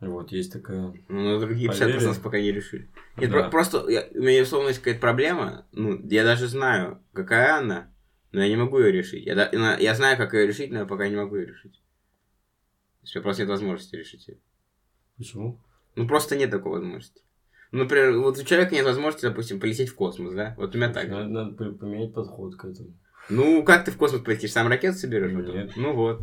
Вот, 0.00 0.30
есть 0.30 0.52
такая... 0.52 0.92
Ну, 1.08 1.40
другие 1.40 1.70
50% 1.70 1.78
поверье. 1.78 2.14
пока 2.22 2.38
не 2.38 2.52
решили. 2.52 2.88
Нет, 3.16 3.30
да. 3.30 3.48
просто 3.48 3.88
я, 3.88 4.06
у 4.14 4.22
меня 4.22 4.42
условно 4.42 4.68
есть 4.68 4.80
какая-то 4.80 5.00
проблема, 5.00 5.66
ну, 5.72 5.98
я 6.08 6.22
даже 6.22 6.48
знаю, 6.48 7.00
какая 7.14 7.58
она, 7.58 7.90
но 8.32 8.42
я 8.42 8.48
не 8.48 8.56
могу 8.56 8.78
ее 8.78 8.92
решить. 8.92 9.24
Я, 9.24 9.50
я 9.78 9.94
знаю, 9.94 10.18
как 10.18 10.34
ее 10.34 10.46
решить, 10.46 10.70
но 10.70 10.80
я 10.80 10.84
пока 10.84 11.08
не 11.08 11.16
могу 11.16 11.36
ее 11.36 11.46
решить. 11.46 11.72
То 13.00 13.04
есть, 13.04 13.22
просто 13.22 13.42
нет 13.42 13.50
возможности 13.50 13.96
решить 13.96 14.28
ее. 14.28 14.38
Почему? 15.16 15.60
Ну, 15.94 16.06
просто 16.06 16.36
нет 16.36 16.50
такой 16.50 16.72
возможности. 16.72 17.22
Ну, 17.72 17.84
например, 17.84 18.18
вот 18.18 18.38
у 18.38 18.44
человека 18.44 18.74
нет 18.74 18.84
возможности, 18.84 19.26
допустим, 19.26 19.60
полететь 19.60 19.88
в 19.88 19.94
космос, 19.94 20.34
да? 20.34 20.54
Вот 20.58 20.74
у 20.74 20.78
меня 20.78 20.92
так. 20.92 21.08
Надо, 21.08 21.28
надо 21.28 21.72
поменять 21.72 22.12
подход 22.12 22.56
к 22.56 22.64
этому. 22.64 22.90
Ну, 23.28 23.62
как 23.64 23.84
ты 23.84 23.90
в 23.90 23.96
космос 23.96 24.22
полетишь? 24.22 24.52
Сам 24.52 24.68
ракету 24.68 24.98
соберешь? 24.98 25.32
Нет. 25.32 25.72
Ну 25.76 25.94
вот. 25.94 26.20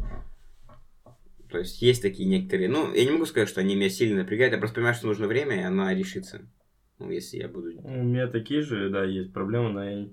То 1.53 1.59
есть 1.59 1.83
есть 1.83 2.01
такие 2.01 2.27
некоторые, 2.27 2.67
ну, 2.67 2.91
я 2.95 3.05
не 3.05 3.11
могу 3.11 3.27
сказать, 3.27 3.47
что 3.47 3.61
они 3.61 3.75
меня 3.75 3.87
сильно 3.87 4.23
напрягают, 4.23 4.53
я 4.53 4.57
просто 4.57 4.73
понимаю, 4.73 4.95
что 4.95 5.05
нужно 5.05 5.27
время, 5.27 5.55
и 5.55 5.63
она 5.63 5.93
решится. 5.93 6.41
Ну, 6.97 7.11
если 7.11 7.37
я 7.37 7.47
буду... 7.47 7.79
У 7.83 8.03
меня 8.03 8.25
такие 8.25 8.63
же, 8.63 8.89
да, 8.89 9.03
есть 9.03 9.31
проблемы, 9.31 10.09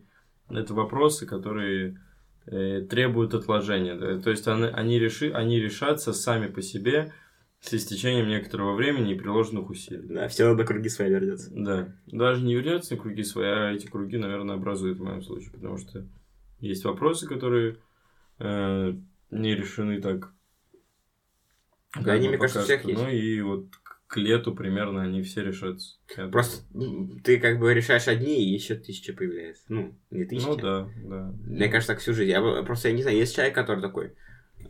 но 0.51 0.61
это 0.61 0.75
вопросы, 0.75 1.25
которые 1.25 1.99
э, 2.45 2.83
требуют 2.83 3.33
отложения. 3.33 3.95
Да? 3.95 4.21
То 4.21 4.29
есть 4.29 4.47
они, 4.49 4.65
они, 4.67 4.99
реши, 4.99 5.31
они 5.31 5.59
решатся 5.59 6.13
сами 6.13 6.49
по 6.49 6.61
себе 6.61 7.15
с 7.61 7.73
истечением 7.73 8.29
некоторого 8.29 8.75
времени 8.75 9.15
и 9.15 9.19
приложенных 9.19 9.71
усилий. 9.71 10.09
Да, 10.09 10.29
все 10.29 10.45
равно 10.45 10.67
круги 10.67 10.91
свои 10.91 11.09
вернется. 11.09 11.51
Да. 11.55 11.97
Даже 12.07 12.45
не 12.45 12.55
вернется 12.55 12.99
круги 12.99 13.23
свои, 13.23 13.47
а 13.47 13.73
эти 13.73 13.87
круги, 13.87 14.19
наверное, 14.19 14.57
образуют 14.57 14.99
в 14.99 15.05
моем 15.05 15.23
случае, 15.23 15.53
потому 15.53 15.79
что 15.79 16.07
есть 16.59 16.85
вопросы, 16.85 17.27
которые 17.27 17.79
э, 18.41 18.93
не 19.31 19.55
решены 19.55 20.03
так 20.03 20.35
да, 21.99 22.13
они, 22.13 22.29
мне 22.29 22.39
кажется, 22.39 22.63
всех 22.63 22.85
есть. 22.85 23.01
Ну 23.01 23.09
и 23.09 23.41
вот 23.41 23.67
к 24.07 24.17
лету 24.17 24.55
примерно 24.55 25.03
они 25.03 25.23
все 25.23 25.43
решатся. 25.43 25.97
Просто 26.33 26.65
ты 27.23 27.39
как 27.39 27.59
бы 27.59 27.73
решаешь 27.73 28.09
одни, 28.09 28.45
и 28.45 28.53
еще 28.53 28.75
тысяча 28.75 29.13
появляется. 29.13 29.65
Ну, 29.69 29.95
не 30.11 30.25
тысяча. 30.25 30.49
Ну 30.49 30.57
да, 30.57 30.89
да. 31.05 31.35
Мне 31.45 31.69
кажется, 31.69 31.93
так 31.93 32.01
всю 32.01 32.13
жизнь. 32.13 32.31
Я 32.31 32.63
просто, 32.63 32.89
я 32.89 32.95
не 32.95 33.03
знаю, 33.03 33.17
есть 33.17 33.35
человек, 33.35 33.55
который 33.55 33.81
такой 33.81 34.15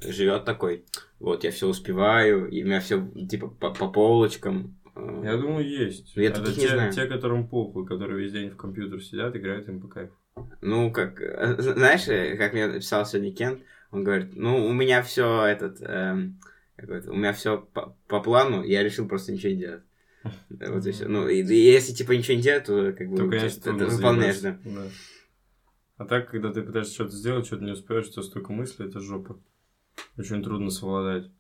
живет 0.03 0.45
такой, 0.45 0.85
вот, 1.19 1.45
я 1.45 1.51
все 1.51 1.69
успеваю, 1.69 2.49
и 2.49 2.63
у 2.63 2.67
меня 2.67 2.81
все, 2.81 3.07
типа, 3.29 3.49
по, 3.49 3.71
по 3.71 3.89
полочкам. 3.89 4.79
Э. 4.95 5.23
Я 5.25 5.37
думаю, 5.37 5.69
есть. 5.69 6.17
Я 6.17 6.31
Это 6.31 6.53
те, 6.53 6.61
не 6.63 6.69
знаю. 6.69 6.93
те, 6.93 7.07
которым 7.07 7.49
похуй, 7.49 7.87
которые 7.87 8.21
весь 8.21 8.33
день 8.33 8.51
в 8.51 8.57
компьютер 8.57 9.03
сидят, 9.03 9.37
играют 9.37 9.69
им 9.69 9.81
по 9.81 9.89
кайфу. 9.89 10.15
Ну, 10.61 10.91
как, 10.91 11.21
э, 11.21 11.57
знаешь, 11.59 12.09
э, 12.09 12.37
как 12.37 12.53
мне 12.53 12.67
написал 12.67 13.05
сегодня 13.05 13.33
Кент, 13.35 13.61
он 13.91 14.05
говорит, 14.05 14.31
ну, 14.35 14.67
у 14.67 14.73
меня 14.73 15.03
все 15.03 15.45
этот, 15.47 15.79
эм, 15.81 16.39
какой-то. 16.81 17.13
У 17.13 17.17
меня 17.17 17.33
все 17.33 17.59
по, 17.59 17.97
по 18.09 18.21
плану, 18.21 18.63
я 18.65 18.83
решил 18.83 19.09
просто 19.09 19.33
ничего 19.33 19.53
не 19.53 19.59
делать. 19.59 19.83
Да, 20.49 20.67
Вот 20.73 20.87
и 20.87 20.91
все. 20.93 21.09
Ну, 21.09 21.29
и, 21.29 21.43
и 21.43 21.73
если 21.73 21.93
типа 21.93 22.13
ничего 22.13 22.37
не 22.37 22.43
делать, 22.43 22.65
то 22.65 22.93
как 22.93 23.09
бы 23.09 23.17
То, 23.17 23.29
конечно, 23.29 23.63
ты, 23.63 23.73
выполняешь, 23.73 24.41
да. 24.41 24.59
А 25.97 26.07
так, 26.07 26.31
когда 26.31 26.51
ты 26.51 26.63
пытаешься 26.63 26.95
что-то 26.95 27.13
сделать, 27.13 27.47
что-то 27.47 27.65
не 27.65 27.73
успеешь, 27.73 28.07
у 28.07 28.13
тебя 28.13 28.23
столько 28.23 28.53
мыслей, 28.53 28.87
это 28.87 29.01
жопа. 29.01 29.39
Очень 30.17 30.43
трудно 30.43 30.71
совладать. 30.71 31.31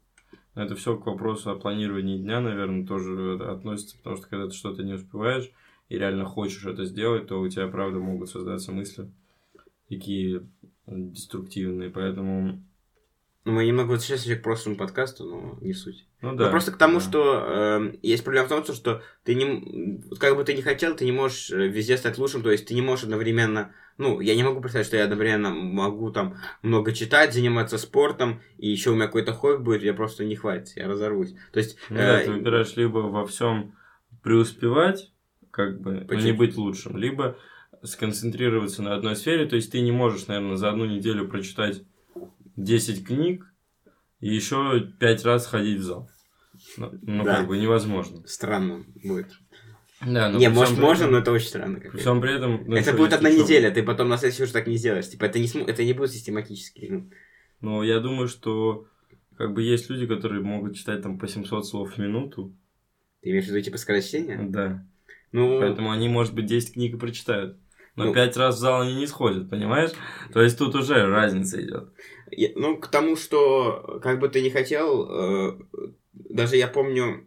Но 0.54 0.64
это 0.64 0.74
все 0.74 0.98
к 0.98 1.06
вопросу 1.06 1.50
о 1.50 1.56
планировании 1.56 2.18
дня, 2.18 2.40
наверное, 2.40 2.86
тоже 2.86 3.38
относится, 3.42 3.96
потому 3.96 4.16
что 4.16 4.28
когда 4.28 4.48
ты 4.48 4.54
что-то 4.54 4.82
не 4.82 4.94
успеваешь 4.94 5.50
и 5.88 5.96
реально 5.96 6.24
хочешь 6.24 6.66
это 6.66 6.84
сделать, 6.84 7.28
то 7.28 7.40
у 7.40 7.48
тебя, 7.48 7.68
правда, 7.68 8.00
могут 8.00 8.28
создаться 8.28 8.72
мысли 8.72 9.10
такие 9.88 10.46
деструктивные, 10.86 11.90
поэтому... 11.90 12.64
Ну, 13.46 13.52
мы 13.52 13.64
немного 13.64 13.92
возвращаемся 13.92 14.36
к 14.36 14.42
прошлому 14.42 14.76
подкасту, 14.76 15.24
но 15.24 15.58
не 15.62 15.72
суть. 15.72 16.06
Ну 16.20 16.32
Ну, 16.32 16.36
да. 16.36 16.50
просто 16.50 16.72
к 16.72 16.76
тому, 16.76 16.94
да. 16.94 17.00
что 17.00 17.44
э, 17.48 17.94
есть 18.02 18.22
проблема 18.22 18.46
в 18.46 18.50
том, 18.50 18.74
что- 18.74 19.02
ты 19.24 19.34
не... 19.34 20.02
Как 20.18 20.36
бы 20.36 20.44
ты 20.44 20.52
не 20.52 20.60
хотел, 20.60 20.94
ты 20.94 21.06
не 21.06 21.12
можешь 21.12 21.50
э, 21.50 21.68
везде 21.68 21.96
стать 21.96 22.18
лучшим, 22.18 22.42
то 22.42 22.50
есть 22.50 22.66
ты 22.66 22.74
не 22.74 22.82
можешь 22.82 23.04
одновременно... 23.04 23.72
Ну, 23.96 24.20
я 24.20 24.34
не 24.34 24.42
могу 24.42 24.60
представить, 24.60 24.86
что 24.86 24.98
я 24.98 25.04
одновременно 25.04 25.50
могу 25.50 26.10
там 26.10 26.36
много 26.62 26.92
читать, 26.92 27.32
заниматься 27.32 27.78
спортом, 27.78 28.42
и 28.58 28.68
еще 28.68 28.90
у 28.90 28.94
меня 28.94 29.06
какое-то 29.06 29.32
хобби 29.32 29.62
будет, 29.62 29.82
я 29.82 29.94
просто 29.94 30.24
не 30.24 30.36
хватит, 30.36 30.76
я 30.76 30.86
разорвусь. 30.86 31.34
То 31.52 31.60
есть... 31.60 31.78
Ну 31.88 31.96
да, 31.96 32.20
э, 32.20 32.24
ты 32.24 32.32
выбираешь 32.32 32.76
либо 32.76 32.98
во 32.98 33.26
всем 33.26 33.74
преуспевать, 34.22 35.12
как 35.50 35.80
бы, 35.80 36.06
но 36.08 36.14
не 36.16 36.32
быть 36.32 36.56
лучшим, 36.56 36.98
либо 36.98 37.38
сконцентрироваться 37.82 38.82
на 38.82 38.94
одной 38.94 39.16
сфере, 39.16 39.46
то 39.46 39.56
есть 39.56 39.72
ты 39.72 39.80
не 39.80 39.92
можешь, 39.92 40.26
наверное, 40.26 40.56
за 40.56 40.68
одну 40.68 40.84
неделю 40.84 41.26
прочитать 41.28 41.82
10 42.64 43.06
книг 43.06 43.46
и 44.20 44.34
еще 44.34 44.80
5 44.98 45.24
раз 45.24 45.46
ходить 45.46 45.78
в 45.80 45.82
зал. 45.82 46.10
Ну, 46.76 46.90
ну, 47.02 47.24
Да. 47.24 47.36
как 47.38 47.48
бы 47.48 47.56
невозможно. 47.58 48.26
Странно 48.26 48.84
будет. 49.02 49.28
Да, 50.06 50.28
но 50.30 50.38
не, 50.38 50.48
может, 50.48 50.74
при 50.76 50.80
можно, 50.82 51.02
этом- 51.04 51.12
но 51.12 51.18
это 51.18 51.32
очень 51.32 51.48
странно. 51.48 51.78
При 51.78 51.98
всем 51.98 52.20
при 52.20 52.34
этом... 52.34 52.64
ну, 52.66 52.76
это 52.76 52.92
будет 52.94 53.12
одна 53.12 53.30
что, 53.30 53.42
неделя, 53.42 53.70
ты 53.70 53.82
потом 53.82 54.08
на 54.08 54.16
следующий 54.16 54.44
уже 54.44 54.52
так 54.52 54.66
не 54.66 54.76
сделаешь. 54.76 55.08
Типа, 55.10 55.24
это 55.26 55.38
не, 55.38 55.46
см- 55.46 55.70
это 55.70 55.84
не 55.84 55.92
будет 55.92 56.10
систематически. 56.12 56.86
ну. 56.90 57.10
Но 57.60 57.82
я 57.84 58.00
думаю, 58.00 58.26
что 58.28 58.86
как 59.36 59.52
бы 59.52 59.62
есть 59.62 59.90
люди, 59.90 60.06
которые 60.06 60.42
могут 60.42 60.74
читать 60.76 61.02
там 61.02 61.18
по 61.18 61.28
700 61.28 61.66
слов 61.66 61.92
в 61.94 61.98
минуту. 61.98 62.54
Ты 63.22 63.30
имеешь 63.30 63.44
в 63.44 63.48
виду, 63.48 63.60
типа, 63.60 63.76
скорочтение? 63.76 64.38
Да. 64.48 64.82
Ну, 65.32 65.60
Поэтому 65.60 65.90
они, 65.90 66.08
может 66.08 66.34
быть, 66.34 66.46
10 66.46 66.72
книг 66.74 66.94
и 66.94 66.98
прочитают. 66.98 67.58
Но 67.96 68.04
Ну. 68.06 68.14
пять 68.14 68.36
раз 68.38 68.56
в 68.56 68.58
зал 68.58 68.80
они 68.82 68.94
не 68.94 69.06
сходят, 69.06 69.50
понимаешь? 69.50 69.90
То 70.32 70.40
есть 70.40 70.56
тут 70.56 70.74
уже 70.74 71.06
разница 71.06 71.62
идет. 71.62 71.92
Ну, 72.56 72.76
к 72.78 72.88
тому, 72.88 73.16
что 73.16 74.00
как 74.02 74.18
бы 74.20 74.28
ты 74.28 74.40
не 74.42 74.50
хотел, 74.50 75.08
э, 75.10 75.58
даже 76.12 76.56
я 76.56 76.68
помню, 76.68 77.26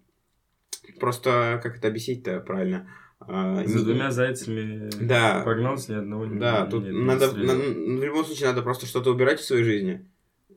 просто 1.00 1.60
как 1.64 1.78
это 1.78 1.88
объяснить-то 1.88 2.40
правильно? 2.42 2.90
А, 3.20 3.64
За 3.66 3.78
не- 3.80 3.84
двумя 3.86 4.12
зайцами 4.12 4.90
Да. 5.02 5.44
погнался 5.46 5.94
ни 5.94 5.98
одного 5.98 6.26
не 6.26 6.40
Да, 6.40 6.66
не- 6.66 6.70
тут 6.72 6.84
не- 6.84 6.90
не 6.92 7.04
надо, 7.06 7.32
на- 7.32 7.54
в 7.56 8.04
любом 8.04 8.26
случае 8.26 8.48
надо 8.48 8.62
просто 8.64 8.86
что-то 8.86 9.12
убирать 9.12 9.40
в 9.40 9.46
своей 9.46 9.64
жизни. 9.64 10.06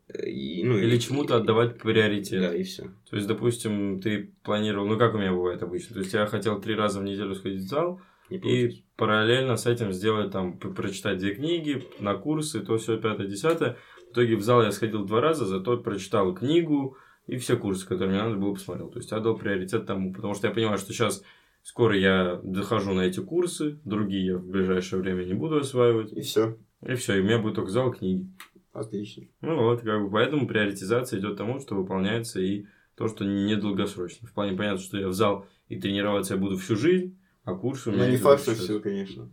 Э, 0.09 0.29
И, 0.29 0.65
ну, 0.65 0.77
Или 0.77 0.97
и- 0.97 1.01
чему-то 1.01 1.37
отдавать 1.37 1.79
приоритет. 1.79 2.41
Да, 2.41 2.55
и 2.55 2.63
все. 2.65 2.85
То 3.11 3.17
есть, 3.17 3.29
допустим, 3.29 4.01
ты 4.01 4.33
планировал, 4.43 4.87
ну 4.87 4.99
как 4.99 5.15
у 5.15 5.19
меня 5.19 5.33
бывает 5.33 5.63
обычно, 5.63 5.95
то 5.95 6.01
есть 6.01 6.13
я 6.13 6.27
хотел 6.27 6.61
три 6.61 6.75
раза 6.75 7.01
в 7.01 7.05
неделю 7.05 7.35
сходить 7.35 7.63
в 7.63 7.69
зал 7.69 8.01
и 8.31 8.83
параллельно 8.97 9.57
с 9.57 9.67
этим 9.67 9.93
сделать 9.93 10.33
там, 10.33 10.59
прочитать 10.59 11.19
две 11.19 11.35
книги, 11.35 11.85
на 12.01 12.15
курсы, 12.15 12.61
то 12.61 12.79
все 12.79 12.97
пятое, 12.99 13.27
десятое. 13.29 13.77
В 14.09 14.13
итоге 14.13 14.37
в 14.37 14.43
зал 14.43 14.63
я 14.63 14.73
сходил 14.73 15.05
два 15.05 15.21
раза, 15.21 15.45
зато 15.47 15.77
прочитал 15.79 16.35
книгу 16.35 16.97
и 17.27 17.37
все 17.37 17.57
курсы, 17.57 17.87
которые 17.87 18.15
мне 18.15 18.23
надо 18.23 18.37
было, 18.37 18.55
посмотрел. 18.55 18.89
То 18.89 18.99
есть 18.99 19.13
отдал 19.13 19.37
приоритет 19.37 19.87
тому, 19.87 20.13
потому 20.13 20.35
что 20.35 20.47
я 20.49 20.55
понимаю, 20.55 20.79
что 20.79 20.93
сейчас 20.93 21.23
скоро 21.63 21.97
я 21.97 22.41
дохожу 22.43 22.93
на 22.93 23.03
эти 23.03 23.21
курсы, 23.21 23.81
другие 23.85 24.27
я 24.27 24.37
в 24.39 24.47
ближайшее 24.47 25.03
время 25.03 25.25
не 25.25 25.35
буду 25.35 25.57
осваивать. 25.57 26.13
И 26.13 26.21
все. 26.21 26.57
И 26.83 26.95
все, 26.95 27.17
и 27.17 27.21
у 27.21 27.25
меня 27.25 27.39
будет 27.39 27.57
только 27.57 27.71
зал 27.71 27.93
книги. 27.93 28.31
Отлично. 28.73 29.25
Ну 29.41 29.57
вот, 29.57 29.81
как 29.81 30.03
бы, 30.03 30.11
поэтому 30.11 30.47
приоритизация 30.47 31.19
идет 31.19 31.37
тому, 31.37 31.59
что 31.61 31.75
выполняется 31.75 32.41
и 32.41 32.67
то, 32.95 33.09
что 33.09 33.25
недолгосрочно. 33.25 34.29
В 34.29 34.33
плане 34.33 34.57
понятно, 34.57 34.81
что 34.81 34.99
я 34.99 35.09
в 35.09 35.13
зал 35.13 35.47
и 35.69 35.81
тренироваться 35.81 36.35
я 36.35 36.41
буду 36.41 36.57
всю 36.57 36.77
жизнь, 36.77 37.19
а 37.45 37.55
курсы 37.55 37.91
у 37.91 37.93
меня... 37.93 38.05
Ну, 38.05 38.11
не 38.11 38.17
факт, 38.17 38.43
что 38.43 38.55
все, 38.55 38.79
конечно. 38.81 39.29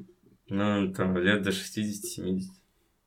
Ну, 0.50 0.94
там, 0.94 1.18
лет 1.18 1.44
до 1.44 1.52
60-70. 1.52 2.42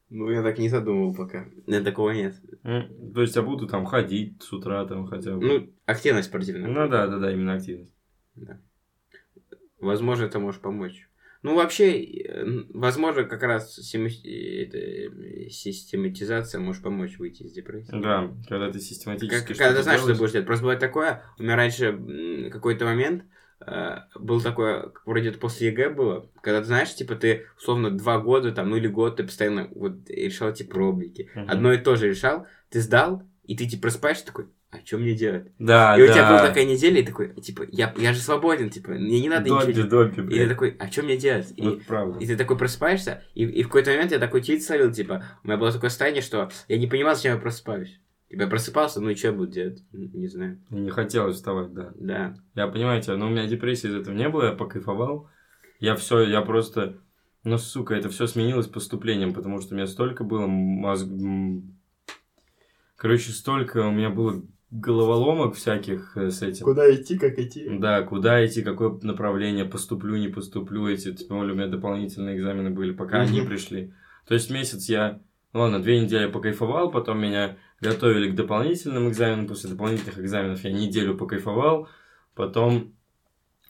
Ну, 0.08 0.30
я 0.30 0.42
так 0.42 0.58
не 0.58 0.68
задумывал 0.68 1.14
пока. 1.14 1.46
Нет, 1.66 1.82
такого 1.84 2.10
нет. 2.10 2.36
То 2.62 3.20
есть 3.22 3.34
я 3.36 3.42
буду 3.42 3.66
там 3.66 3.84
ходить 3.86 4.40
с 4.42 4.52
утра 4.52 4.84
там 4.86 5.06
хотя 5.06 5.34
бы. 5.36 5.44
Ну, 5.46 5.70
активность 5.84 6.28
спортивная. 6.28 6.68
Ну 6.68 6.88
да, 6.88 7.06
да, 7.08 7.18
да, 7.18 7.32
именно 7.32 7.54
активность. 7.54 7.92
Возможно, 9.80 10.24
это 10.24 10.38
может 10.38 10.62
помочь. 10.62 11.08
Ну, 11.42 11.54
вообще, 11.54 12.64
возможно, 12.70 13.24
как 13.24 13.42
раз 13.42 13.76
семи- 13.76 14.08
это, 14.64 15.50
систематизация 15.50 16.60
может 16.60 16.82
помочь 16.82 17.18
выйти 17.18 17.42
из 17.44 17.52
депрессии. 17.52 17.90
Да, 17.92 18.34
когда 18.48 18.66
ты 18.68 18.74
Как- 18.74 18.82
систематически 18.82 19.52
когда 19.54 19.76
ты 19.76 19.82
знаешь, 19.82 20.00
что 20.00 20.08
ты 20.08 20.14
делаешь. 20.14 20.18
будешь 20.18 20.32
делать. 20.32 20.46
Просто 20.46 20.62
бывает 20.62 20.80
такое, 20.80 21.22
у 21.38 21.42
меня 21.42 21.54
раньше 21.56 22.50
какой-то 22.50 22.84
момент 22.86 23.24
был 24.14 24.40
такое, 24.40 24.92
вроде 25.04 25.30
это 25.30 25.38
после 25.38 25.68
ЕГЭ 25.68 25.90
было, 25.90 26.30
когда 26.42 26.60
ты 26.60 26.66
знаешь, 26.66 26.94
типа 26.94 27.14
ты 27.16 27.46
условно 27.56 27.90
два 27.90 28.18
года 28.18 28.52
там, 28.52 28.70
ну 28.70 28.76
или 28.76 28.86
год, 28.86 29.16
ты 29.16 29.24
постоянно 29.24 29.68
вот 29.74 30.08
решал 30.08 30.50
эти 30.50 30.62
пробники. 30.62 31.30
Мгм. 31.34 31.50
Одно 31.50 31.72
и 31.72 31.78
то 31.78 31.96
же 31.96 32.08
решал, 32.08 32.46
ты 32.70 32.80
сдал, 32.80 33.22
и 33.44 33.56
ты 33.56 33.66
типа 33.66 33.82
просыпаешься 33.82 34.26
такой, 34.26 34.46
а 34.70 34.78
что 34.84 34.98
мне 34.98 35.14
делать? 35.14 35.46
Да, 35.58 35.96
и 35.96 36.02
у 36.02 36.06
да. 36.06 36.12
тебя 36.12 36.28
была 36.28 36.46
такая 36.46 36.64
неделя, 36.64 37.00
и 37.00 37.06
такой, 37.06 37.34
типа, 37.34 37.64
я, 37.70 37.94
я 37.96 38.12
же 38.12 38.20
свободен, 38.20 38.68
типа, 38.68 38.90
мне 38.90 39.20
не 39.20 39.28
надо 39.28 39.48
Добби, 39.48 39.72
ничего. 39.72 39.88
Добби, 39.88 40.10
И 40.10 40.16
ты 40.16 40.22
блядь. 40.22 40.48
такой, 40.48 40.76
а 40.78 40.90
что 40.90 41.02
мне 41.02 41.16
делать? 41.16 41.52
И, 41.56 41.62
Вот 41.62 41.84
правда. 41.84 42.18
и 42.18 42.26
ты 42.26 42.36
такой 42.36 42.58
просыпаешься, 42.58 43.22
и, 43.34 43.44
и 43.44 43.62
в 43.62 43.68
какой-то 43.68 43.90
момент 43.92 44.12
я 44.12 44.18
такой 44.18 44.42
словил, 44.42 44.92
типа, 44.92 45.24
у 45.44 45.46
меня 45.46 45.56
было 45.56 45.72
такое 45.72 45.90
состояние, 45.90 46.20
что 46.22 46.50
я 46.68 46.78
не 46.78 46.88
понимал, 46.88 47.14
зачем 47.14 47.34
я 47.34 47.40
просыпаюсь. 47.40 48.00
Типа, 48.28 48.42
я 48.42 48.48
просыпался, 48.48 49.00
ну 49.00 49.10
и 49.10 49.14
что 49.14 49.32
буду 49.32 49.52
делать? 49.52 49.84
Не 49.92 50.26
знаю. 50.26 50.60
Не 50.70 50.90
хотелось 50.90 51.36
вставать, 51.36 51.72
да. 51.72 51.92
Да. 51.94 52.34
Я 52.54 52.66
понимаю 52.66 53.00
тебя, 53.00 53.16
но 53.16 53.26
у 53.26 53.30
меня 53.30 53.46
депрессии 53.46 53.88
из 53.88 53.94
этого 53.94 54.14
не 54.14 54.28
было, 54.28 54.46
я 54.46 54.52
покайфовал. 54.52 55.28
Я 55.78 55.94
все, 55.94 56.20
я 56.20 56.42
просто... 56.42 56.98
Ну, 57.44 57.58
сука, 57.58 57.94
это 57.94 58.08
все 58.08 58.26
сменилось 58.26 58.66
поступлением, 58.66 59.32
потому 59.32 59.60
что 59.60 59.74
у 59.74 59.76
меня 59.76 59.86
столько 59.86 60.24
было 60.24 60.46
мозг... 60.46 61.06
Короче, 62.96 63.30
столько 63.30 63.86
у 63.86 63.92
меня 63.92 64.10
было 64.10 64.42
головоломок 64.70 65.54
всяких 65.54 66.16
э, 66.16 66.30
с 66.30 66.42
этим. 66.42 66.64
Куда 66.64 66.92
идти, 66.92 67.18
как 67.18 67.38
идти? 67.38 67.68
Да, 67.78 68.02
куда 68.02 68.44
идти, 68.44 68.62
какое 68.62 68.98
направление, 69.02 69.64
поступлю, 69.64 70.16
не 70.16 70.28
поступлю, 70.28 70.88
эти, 70.88 71.14
тем 71.14 71.28
более 71.28 71.52
у 71.52 71.56
меня 71.56 71.68
дополнительные 71.68 72.36
экзамены 72.36 72.70
были, 72.70 72.92
пока 72.92 73.20
они 73.20 73.42
пришли. 73.42 73.92
То 74.26 74.34
есть 74.34 74.50
месяц 74.50 74.88
я, 74.88 75.20
ну 75.52 75.60
ладно, 75.60 75.80
две 75.80 76.00
недели 76.00 76.22
я 76.22 76.28
покайфовал, 76.28 76.90
потом 76.90 77.20
меня 77.20 77.56
готовили 77.80 78.30
к 78.30 78.34
дополнительным 78.34 79.08
экзаменам, 79.08 79.46
после 79.46 79.70
дополнительных 79.70 80.18
экзаменов 80.18 80.64
я 80.64 80.72
неделю 80.72 81.16
покайфовал, 81.16 81.88
потом 82.34 82.94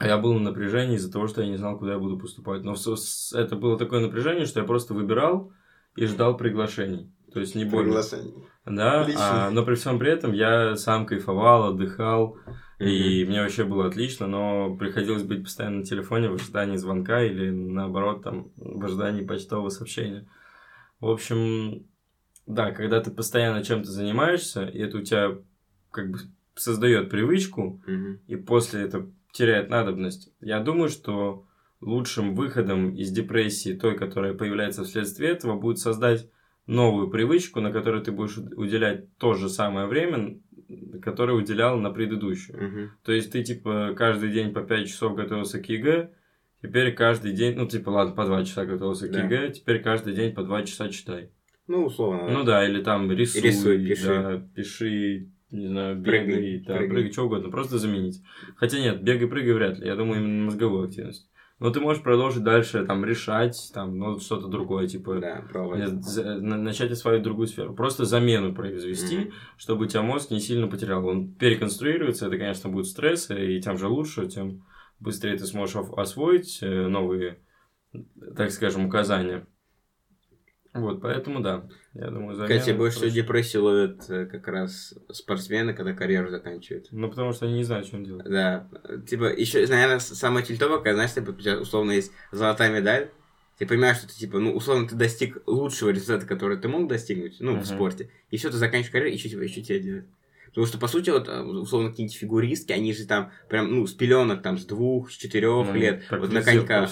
я 0.01 0.19
был 0.19 0.35
на 0.35 0.51
напряжении 0.51 0.97
из-за 0.97 1.11
того, 1.11 1.27
что 1.27 1.43
я 1.43 1.49
не 1.49 1.57
знал, 1.57 1.79
куда 1.79 1.93
я 1.93 1.99
буду 1.99 2.19
поступать. 2.19 2.63
Но 2.63 2.75
это 2.75 3.57
было 3.57 3.79
такое 3.79 4.01
напряжение, 4.01 4.47
что 4.47 4.61
я 4.61 4.67
просто 4.67 4.95
выбирал 4.95 5.53
и 5.97 6.05
ждал 6.07 6.37
приглашений. 6.37 7.11
То 7.33 7.41
есть 7.41 7.55
не 7.55 7.65
более. 7.65 7.87
Приглашение. 7.87 8.35
Да, 8.65 9.07
а, 9.19 9.51
но 9.51 9.65
при 9.65 9.75
всем 9.75 9.99
при 9.99 10.11
этом 10.11 10.33
я 10.33 10.77
сам 10.77 11.07
кайфовал, 11.07 11.71
отдыхал, 11.71 12.39
и 12.79 13.25
мне 13.25 13.41
вообще 13.41 13.65
было 13.65 13.87
отлично, 13.87 14.27
но 14.27 14.75
приходилось 14.77 15.23
быть 15.23 15.45
постоянно 15.45 15.79
на 15.79 15.85
телефоне 15.85 16.29
в 16.29 16.35
ожидании 16.35 16.77
звонка 16.77 17.23
или 17.23 17.51
наоборот 17.51 18.23
там 18.23 18.51
в 18.57 18.85
ожидании 18.85 19.25
почтового 19.25 19.71
сообщения. 19.71 20.29
В 21.01 21.09
общем, 21.09 21.87
да, 22.47 22.71
когда 22.71 23.01
ты 23.01 23.11
постоянно 23.11 23.63
чем-то 23.63 23.91
занимаешься, 23.91 24.65
и 24.67 24.79
это 24.79 24.99
у 24.99 25.03
тебя 25.03 25.39
как 25.91 26.11
бы 26.11 26.19
создает 26.55 27.11
привычку, 27.11 27.83
Мгм. 27.87 28.21
и 28.27 28.37
после 28.37 28.83
это 28.83 29.11
теряет 29.33 29.69
надобность. 29.69 30.33
Я 30.41 30.61
думаю, 30.61 30.89
что 30.89 31.47
лучшим 31.81 32.35
выходом 32.35 32.95
из 32.95 33.11
депрессии, 33.11 33.75
той, 33.75 33.97
которая 33.97 34.33
появляется 34.35 34.85
вследствие 34.85 35.31
этого, 35.33 35.59
будет 35.59 35.79
создать 35.79 36.31
новую 36.67 37.11
привычку, 37.11 37.61
на 37.61 37.71
которую 37.71 38.03
ты 38.03 38.13
будешь 38.13 38.39
уделять 38.39 39.15
то 39.19 39.35
же 39.35 39.49
самое 39.49 39.87
время, 39.87 40.41
которое 41.03 41.35
уделял 41.35 41.79
на 41.79 41.91
предыдущую. 41.91 42.63
Мгм. 42.63 42.91
То 43.05 43.13
есть 43.13 43.31
ты, 43.31 43.43
типа, 43.45 43.93
каждый 43.97 44.33
день 44.33 44.53
по 44.53 44.63
5 44.63 44.89
часов 44.89 45.15
готовился 45.15 45.61
к 45.61 45.69
ЕГЭ, 45.69 46.11
теперь 46.63 46.93
каждый 46.95 47.33
день, 47.35 47.55
ну, 47.57 47.67
типа, 47.67 47.91
ладно, 47.91 48.15
по 48.15 48.25
2 48.25 48.45
часа 48.45 48.65
готовился 48.65 49.07
к 49.09 49.13
Да. 49.13 49.23
ЕГЭ, 49.23 49.53
теперь 49.53 49.83
каждый 49.83 50.15
день 50.15 50.35
по 50.35 50.43
2 50.43 50.63
часа 50.65 50.89
читай. 50.89 51.31
Ну, 51.69 51.87
условно. 51.87 52.29
Ну 52.29 52.45
да, 52.45 52.67
или 52.69 52.83
там 52.83 53.11
рисуй, 53.11 53.41
Рисуй, 53.43 53.87
пиши. 53.87 54.07
да, 54.07 54.43
пиши, 54.55 55.31
не 55.51 55.67
знаю, 55.69 56.03
Прыгай, 56.03 56.27
бегай, 56.27 56.59
да, 56.67 56.75
прыгай. 56.77 56.89
прыгай, 56.91 57.13
что 57.13 57.25
угодно, 57.25 57.51
просто 57.51 57.79
заменить. 57.79 58.23
Хотя 58.57 58.79
нет, 58.79 59.03
бегай, 59.03 59.27
прыгай 59.29 59.53
вряд 59.53 59.79
ли, 59.79 59.87
я 59.87 59.97
думаю, 59.97 60.21
именно 60.23 60.45
мозговую 60.45 60.85
активность. 60.85 61.29
Но 61.59 61.71
ты 61.71 61.81
можешь 61.81 62.03
продолжить 62.03 62.45
дальше 62.45 62.85
там 62.85 63.03
решать, 63.05 63.71
там, 63.73 63.99
ну, 63.99 64.19
что-то 64.19 64.47
другое, 64.47 64.87
типа, 64.87 65.15
Да, 65.21 65.43
пробовать. 65.51 65.89
э, 66.19 66.35
начать 66.39 66.91
осваивать 66.91 67.23
другую 67.23 67.47
сферу. 67.47 67.75
Просто 67.75 68.05
замену 68.05 68.55
произвести, 68.55 69.17
Мгм. 69.17 69.31
чтобы 69.57 69.85
у 69.87 69.89
тебя 69.89 70.03
мозг 70.03 70.31
не 70.31 70.39
сильно 70.41 70.69
потерял. 70.69 71.05
Он 71.07 71.33
переконструируется, 71.33 72.27
это, 72.27 72.37
конечно, 72.37 72.69
будет 72.69 72.87
стресс, 72.87 73.31
и 73.31 73.59
тем 73.63 73.79
же 73.79 73.89
лучше, 73.89 74.27
тем 74.29 74.67
быстрее 75.01 75.39
ты 75.39 75.47
сможешь 75.47 75.77
освоить 75.97 76.59
э, 76.61 76.89
новые, 76.89 77.39
так 78.37 78.51
скажем, 78.51 78.85
указания. 78.85 79.47
Вот, 80.81 81.01
поэтому 81.01 81.41
да, 81.41 81.67
я 81.95 82.11
думаю, 82.11 82.37
замена... 82.37 82.59
Кстати, 82.59 82.77
больше 82.77 83.01
проще. 83.01 83.15
депрессии 83.15 83.57
ловят 83.59 84.09
э, 84.09 84.27
как 84.27 84.47
раз 84.49 84.95
спортсмены, 85.13 85.75
когда 85.75 85.93
карьеру 85.93 86.31
заканчивают. 86.31 86.89
Ну, 86.91 87.09
потому 87.09 87.33
что 87.33 87.47
они 87.47 87.55
не 87.57 87.65
знают, 87.65 87.87
что 87.87 87.97
он 87.97 88.05
делает. 88.05 88.29
Да, 88.29 88.69
типа, 89.07 89.25
еще, 89.33 89.67
наверное, 89.67 89.99
самое 89.99 90.45
тильтовое, 90.45 90.79
когда, 90.79 90.95
знаешь, 90.95 91.15
типа, 91.15 91.31
у 91.31 91.35
тебя, 91.35 91.59
условно, 91.59 91.93
есть 91.93 92.13
золотая 92.33 92.71
медаль, 92.71 93.11
ты 93.59 93.67
понимаешь, 93.67 93.97
что 93.99 94.09
ты, 94.09 94.15
типа, 94.15 94.39
ну, 94.39 94.53
условно, 94.55 94.87
ты 94.87 94.95
достиг 94.95 95.39
лучшего 95.47 95.91
результата, 95.91 96.27
который 96.27 96.59
ты 96.59 96.69
мог 96.69 96.89
достигнуть, 96.89 97.37
ну, 97.41 97.53
Мгм. 97.53 97.63
в 97.63 97.67
спорте, 97.67 98.11
и 98.31 98.37
все, 98.37 98.51
ты 98.51 98.57
заканчиваешь 98.57 98.93
карьеру, 98.93 99.15
и 99.15 99.19
что 99.19 99.29
типа, 99.31 99.41
еще 99.41 99.63
тебе 99.63 99.81
делать? 99.81 100.05
Потому 100.57 100.69
что, 100.69 100.79
по 100.79 100.89
сути, 100.89 101.11
вот, 101.11 101.29
э, 101.29 101.43
условно, 101.43 101.91
какие-нибудь 101.91 102.17
фигуристки, 102.17 102.73
они 102.73 102.95
же 102.95 103.07
там, 103.07 103.31
прям, 103.51 103.71
ну, 103.75 103.87
с 103.87 103.93
пеленок, 103.93 104.41
там, 104.41 104.57
с 104.57 104.65
двух, 104.65 105.11
с 105.11 105.15
четырех 105.15 105.67
Ну, 105.67 105.75
лет, 105.75 106.05
вот 106.11 106.33
на 106.33 106.41
коньках. 106.43 106.91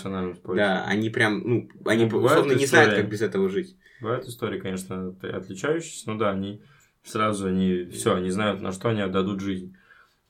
Да, 0.55 0.85
они 0.85 1.09
прям, 1.09 1.41
ну, 1.43 1.71
они, 1.87 2.05
Ну, 2.05 2.19
условно, 2.19 2.53
не 2.53 2.67
знают, 2.67 2.91
истории. 2.91 3.01
как 3.01 3.11
без 3.11 3.23
этого 3.23 3.49
жить. 3.49 3.75
Бывают 4.03 4.27
истории, 4.27 4.61
конечно, 4.61 5.17
отличающиеся, 5.23 6.11
но 6.11 6.19
да, 6.19 6.33
они 6.33 6.61
сразу, 7.05 7.47
они 7.47 7.87
все, 7.87 8.15
они 8.15 8.29
знают, 8.29 8.61
на 8.61 8.71
что 8.71 8.91
они 8.91 9.01
отдадут 9.01 9.41
жизнь. 9.41 9.75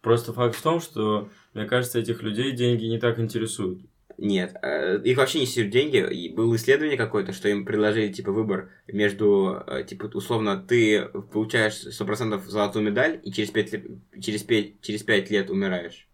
Просто 0.00 0.32
факт 0.32 0.54
в 0.54 0.62
том, 0.62 0.80
что, 0.80 1.28
мне 1.54 1.64
кажется, 1.64 1.98
этих 1.98 2.22
людей 2.22 2.52
деньги 2.52 2.84
не 2.84 3.00
так 3.00 3.18
интересуют. 3.18 3.80
Нет, 4.18 4.56
э, 4.62 5.00
их 5.04 5.16
вообще 5.16 5.38
не 5.38 5.44
интересуют 5.44 5.72
деньги. 5.72 5.96
И 6.12 6.32
было 6.32 6.54
исследование 6.56 6.96
какое-то, 6.96 7.32
что 7.32 7.48
им 7.48 7.64
предложили, 7.64 8.12
типа, 8.12 8.32
выбор 8.32 8.70
между, 8.86 9.62
э, 9.66 9.84
типа, 9.84 10.10
условно, 10.14 10.56
ты 10.56 11.06
получаешь 11.32 11.74
100% 11.74 12.44
золотую 12.46 12.84
медаль 12.84 13.20
и 13.22 13.32
через 13.32 13.50
5 13.50 13.72
лет, 13.72 13.84
через 14.20 14.42
5, 14.42 14.80
через 14.80 15.02
5 15.02 15.30
лет 15.30 15.50
умираешь. 15.50 16.08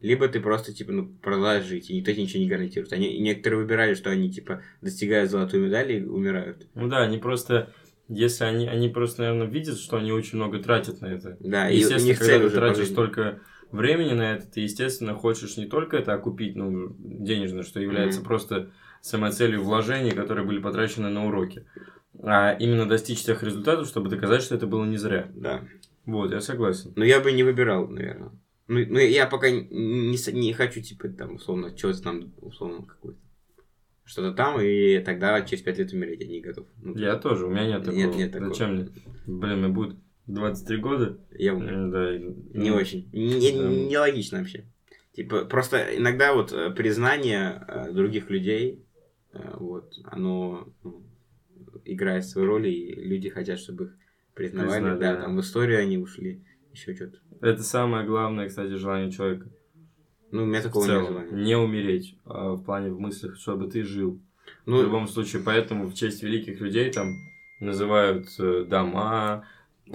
Либо 0.00 0.26
ты 0.26 0.40
просто, 0.40 0.74
типа, 0.74 0.92
ну, 0.92 1.06
продолжаешь 1.22 1.64
жить, 1.64 1.88
и 1.88 1.94
никто 1.94 2.10
тебе 2.10 2.24
ничего 2.24 2.42
не 2.42 2.48
гарантирует. 2.48 2.92
Они, 2.92 3.06
и 3.14 3.20
некоторые 3.20 3.62
выбирали, 3.62 3.94
что 3.94 4.10
они, 4.10 4.32
типа, 4.32 4.62
достигают 4.80 5.30
золотую 5.30 5.66
медаль 5.66 5.92
и 5.92 6.04
умирают. 6.04 6.66
Ну 6.74 6.88
да, 6.88 7.02
они 7.02 7.18
просто, 7.18 7.72
если 8.08 8.44
они, 8.44 8.66
они 8.66 8.88
просто, 8.88 9.22
наверное, 9.22 9.46
видят, 9.46 9.78
что 9.78 9.98
они 9.98 10.10
очень 10.10 10.38
много 10.38 10.58
тратят 10.58 11.00
на 11.00 11.06
это. 11.06 11.36
Да, 11.38 11.70
и 11.70 11.76
у 11.76 11.78
естественно, 11.78 12.08
них 12.08 12.18
когда 12.18 12.40
ты 12.40 12.50
тратишь 12.50 12.88
жизни. 12.88 12.94
Времени 13.72 14.12
на 14.12 14.34
это, 14.34 14.46
ты, 14.46 14.60
естественно, 14.60 15.14
хочешь 15.14 15.56
не 15.56 15.66
только 15.66 15.96
это 15.96 16.12
окупить, 16.14 16.56
ну, 16.56 16.94
денежно, 16.98 17.62
что 17.62 17.80
является 17.80 18.20
Мгм. 18.20 18.26
просто 18.28 18.70
самой 19.00 19.32
целью 19.32 19.62
вложений, 19.62 20.12
которые 20.12 20.46
были 20.46 20.60
потрачены 20.60 21.08
на 21.08 21.26
уроки, 21.26 21.66
а 22.22 22.52
именно 22.52 22.86
достичь 22.86 23.24
тех 23.24 23.42
результатов, 23.42 23.88
чтобы 23.88 24.10
доказать, 24.10 24.42
что 24.42 24.54
это 24.54 24.66
было 24.66 24.84
не 24.84 24.96
зря. 24.96 25.28
Да. 25.34 25.64
Вот, 26.06 26.32
я 26.32 26.40
согласен. 26.40 26.92
Но 26.96 27.04
я 27.04 27.20
бы 27.20 27.32
не 27.32 27.42
выбирал, 27.42 27.88
наверное. 27.88 28.30
Ну, 28.68 28.78
ну, 28.88 28.98
я 28.98 29.26
пока 29.26 29.50
не, 29.50 30.32
не, 30.32 30.52
хочу, 30.52 30.80
типа, 30.80 31.08
там, 31.08 31.34
условно, 31.34 31.76
чего-то 31.76 32.02
там, 32.02 32.32
условно, 32.40 32.86
какое-то. 32.86 33.18
Что-то 34.04 34.32
там, 34.34 34.60
и 34.60 34.98
тогда 34.98 35.40
через 35.42 35.62
5 35.62 35.78
лет 35.78 35.92
умереть 35.92 36.20
я 36.20 36.26
не 36.26 36.40
готов. 36.40 36.66
Ну, 36.82 36.96
Я 36.96 37.16
тоже, 37.16 37.46
у 37.46 37.50
меня 37.50 37.66
нет 37.66 37.84
такого. 37.84 37.96
Нет, 37.96 38.14
нет 38.16 38.32
такого. 38.32 38.52
Зачем 38.52 38.74
мне? 38.74 38.88
Блин, 39.26 39.58
мне 39.60 39.68
будет 39.68 39.96
23 40.34 40.76
года. 40.78 41.18
Я 41.32 41.54
умер. 41.54 41.72
М, 41.72 41.90
Да, 41.90 42.18
Не 42.18 42.70
ну, 42.70 42.76
очень. 42.76 43.08
Не- 43.12 43.52
да. 43.52 43.68
Нелогично 43.68 44.38
вообще. 44.38 44.64
Типа, 45.12 45.44
просто 45.44 45.96
иногда 45.96 46.32
вот 46.34 46.52
э, 46.52 46.70
признание 46.70 47.64
э, 47.68 47.92
других 47.92 48.30
людей, 48.30 48.82
э, 49.32 49.56
вот, 49.58 49.92
оно 50.04 50.68
ну, 50.82 51.02
играет 51.84 52.24
свою 52.24 52.46
роль, 52.48 52.68
и 52.68 52.94
люди 52.94 53.28
хотят, 53.28 53.58
чтобы 53.58 53.84
их 53.84 53.96
признавали. 54.34 54.80
Признали, 54.80 54.98
да, 55.00 55.14
да. 55.16 55.22
там 55.22 55.36
в 55.36 55.40
историю 55.40 55.80
они 55.80 55.98
ушли, 55.98 56.42
еще 56.72 56.94
что-то. 56.94 57.18
Это 57.42 57.62
самое 57.62 58.06
главное, 58.06 58.48
кстати, 58.48 58.70
желание 58.76 59.10
человека. 59.10 59.48
Ну, 60.30 60.44
у 60.44 60.46
меня 60.46 60.60
В 60.60 60.62
такого 60.62 60.86
нет 60.86 61.06
желания. 61.06 61.44
Не 61.44 61.56
умереть, 61.58 62.16
а 62.24 62.52
в 62.54 62.64
плане 62.64 62.90
в 62.90 62.98
мыслях, 62.98 63.36
чтобы 63.36 63.70
ты 63.70 63.82
жил. 63.84 64.18
В 64.64 64.70
Ну, 64.70 64.82
любом 64.82 65.08
случае, 65.08 65.42
поэтому 65.44 65.88
в 65.88 65.94
честь 65.94 66.22
великих 66.22 66.60
людей 66.60 66.90
там 66.90 67.08
называют 67.60 68.28
э, 68.38 68.64
дома, 68.66 69.46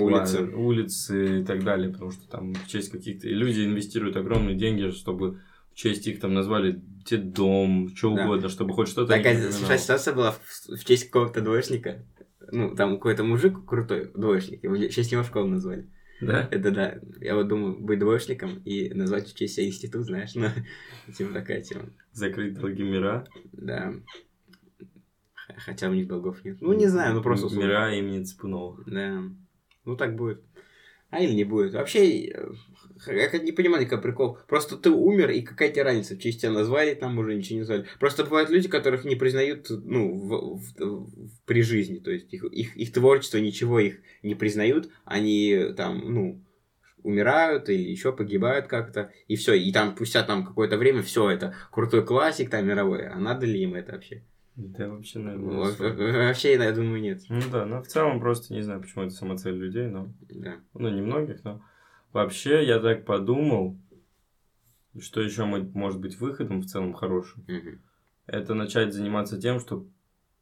Улицы. 0.04 0.44
улицы 0.56 1.42
и 1.42 1.44
так 1.44 1.64
далее, 1.64 1.90
потому 1.92 2.12
что 2.12 2.28
там 2.28 2.54
в 2.54 2.68
честь 2.68 2.92
каких-то... 2.92 3.28
И 3.28 3.34
люди 3.34 3.66
инвестируют 3.66 4.16
огромные 4.16 4.56
деньги, 4.56 4.92
чтобы 4.92 5.40
в 5.72 5.76
честь 5.76 6.08
их 6.08 6.20
там 6.20 6.34
назвали 6.34 6.82
дом, 7.10 7.90
что 7.96 8.14
Да. 8.14 8.24
угодно, 8.24 8.50
чтобы 8.50 8.74
хоть 8.74 8.90
что-то... 8.90 9.14
такая 9.14 9.52
смешная 9.52 9.78
ситуация 9.78 10.14
была 10.14 10.32
в, 10.32 10.40
в 10.70 10.86
честь 10.86 11.06
какого-то 11.06 11.42
двоечника. 11.42 12.04
Ну, 12.52 12.76
там 12.76 12.96
какой-то 12.96 13.24
мужик 13.24 13.66
крутой, 13.66 14.12
двоечник, 14.14 14.64
его 14.64 14.76
в 14.76 14.90
честь 14.90 15.12
него 15.12 15.24
школу 15.24 15.48
назвали. 15.48 15.90
Да? 16.22 16.48
Это 16.52 16.72
да. 16.72 16.96
Я 17.20 17.36
вот 17.36 17.48
думаю, 17.48 17.80
быть 17.80 18.00
двоечником 18.00 18.60
и 18.66 18.94
назвать 18.94 19.28
в 19.28 19.36
честь 19.36 19.56
себя 19.56 19.68
институт, 19.68 20.06
знаешь, 20.06 20.34
ну, 20.36 20.48
типа 21.18 21.34
такая 21.34 21.62
тема. 21.62 21.90
Закрыть 22.12 22.56
долги 22.56 22.84
мира. 22.84 23.28
Да. 23.52 23.94
Хотя 25.58 25.90
у 25.90 25.94
них 25.94 26.08
долгов 26.08 26.44
нет. 26.44 26.58
Ну, 26.60 26.74
не 26.74 26.88
знаю, 26.88 27.16
ну 27.16 27.22
просто... 27.22 27.56
Мира 27.56 27.96
имени 27.96 28.24
Цыпунова. 28.24 28.84
Да. 28.86 29.24
Ну, 29.88 29.96
так 29.96 30.18
будет. 30.18 30.42
А 31.10 31.22
или 31.22 31.32
не 31.32 31.46
будет. 31.46 31.74
Вообще, 31.74 32.26
я 33.08 33.30
как 33.30 33.42
не 33.44 33.54
понимаю 33.54 33.84
никакой 33.84 34.04
прикол. 34.04 34.38
Просто 34.50 34.76
ты 34.76 34.90
умер, 34.90 35.30
и 35.30 35.42
какая 35.42 35.70
тебе 35.70 35.84
разница? 35.84 36.16
В 36.16 36.20
честь 36.20 36.42
тебя 36.42 36.52
назвали, 36.52 36.94
там 36.94 37.18
уже 37.18 37.34
ничего 37.34 37.54
не 37.54 37.60
назвали. 37.62 37.86
Просто 37.98 38.26
бывают 38.26 38.50
люди, 38.50 38.68
которых 38.68 39.06
не 39.06 39.16
признают, 39.16 39.68
ну, 39.70 40.14
в- 40.14 40.58
в- 40.58 40.76
в- 40.78 41.46
при 41.46 41.62
жизни. 41.62 42.00
То 42.00 42.12
есть, 42.12 42.34
их, 42.34 42.44
их, 42.44 42.76
их 42.76 42.92
творчество, 42.92 43.38
ничего 43.38 43.80
их 43.80 44.02
не 44.24 44.36
признают. 44.36 44.90
Они 45.06 45.68
там, 45.78 46.02
ну, 46.14 46.44
умирают 47.02 47.70
или 47.70 47.90
еще 47.90 48.12
погибают 48.12 48.68
как-то. 48.68 49.14
И 49.30 49.38
все. 49.38 49.54
И 49.54 49.72
там, 49.72 49.96
спустя 49.96 50.24
там 50.24 50.46
какое-то 50.46 50.78
время, 50.78 51.02
все 51.02 51.30
это 51.30 51.56
крутой 51.72 52.06
классик 52.06 52.50
там 52.50 52.68
мировой. 52.68 53.08
А 53.08 53.18
надо 53.18 53.46
ли 53.46 53.62
им 53.62 53.76
это 53.76 53.94
вообще? 53.94 54.24
Да 54.58 54.90
вообще, 54.90 55.20
Во- 55.20 55.26
наверное... 55.26 55.72
во- 55.72 56.18
Вообще, 56.28 56.54
я 56.56 56.72
думаю, 56.72 57.00
нет. 57.00 57.22
Ну 57.30 57.42
да, 57.52 57.66
но 57.66 57.84
в 57.84 57.88
целом 57.88 58.20
просто 58.20 58.54
не 58.56 58.62
знаю, 58.62 58.82
почему 58.82 59.06
это 59.06 59.14
самоцель 59.14 59.56
людей, 59.56 59.88
но... 59.88 60.10
Да. 60.30 60.56
Ну, 60.74 60.90
не 60.90 61.02
многих, 61.02 61.44
но... 61.44 61.62
Вообще, 62.12 62.66
я 62.66 62.80
так 62.80 63.06
подумал, 63.06 63.78
что 65.00 65.22
еще 65.22 65.46
может 65.46 66.00
быть 66.00 66.20
выходом 66.20 66.62
в 66.62 66.66
целом 66.66 66.94
хорошим. 66.94 67.46
Мгм. 67.48 67.82
Это 68.26 68.56
начать 68.56 68.94
заниматься 68.94 69.40
тем, 69.40 69.60
что 69.60 69.86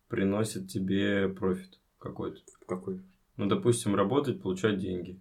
приносит 0.08 0.70
тебе 0.70 1.28
профит 1.28 1.80
какой-то. 2.00 2.40
Какой? 2.68 3.02
Ну, 3.36 3.48
допустим, 3.48 3.96
работать, 3.96 4.42
получать 4.42 4.78
деньги. 4.78 5.20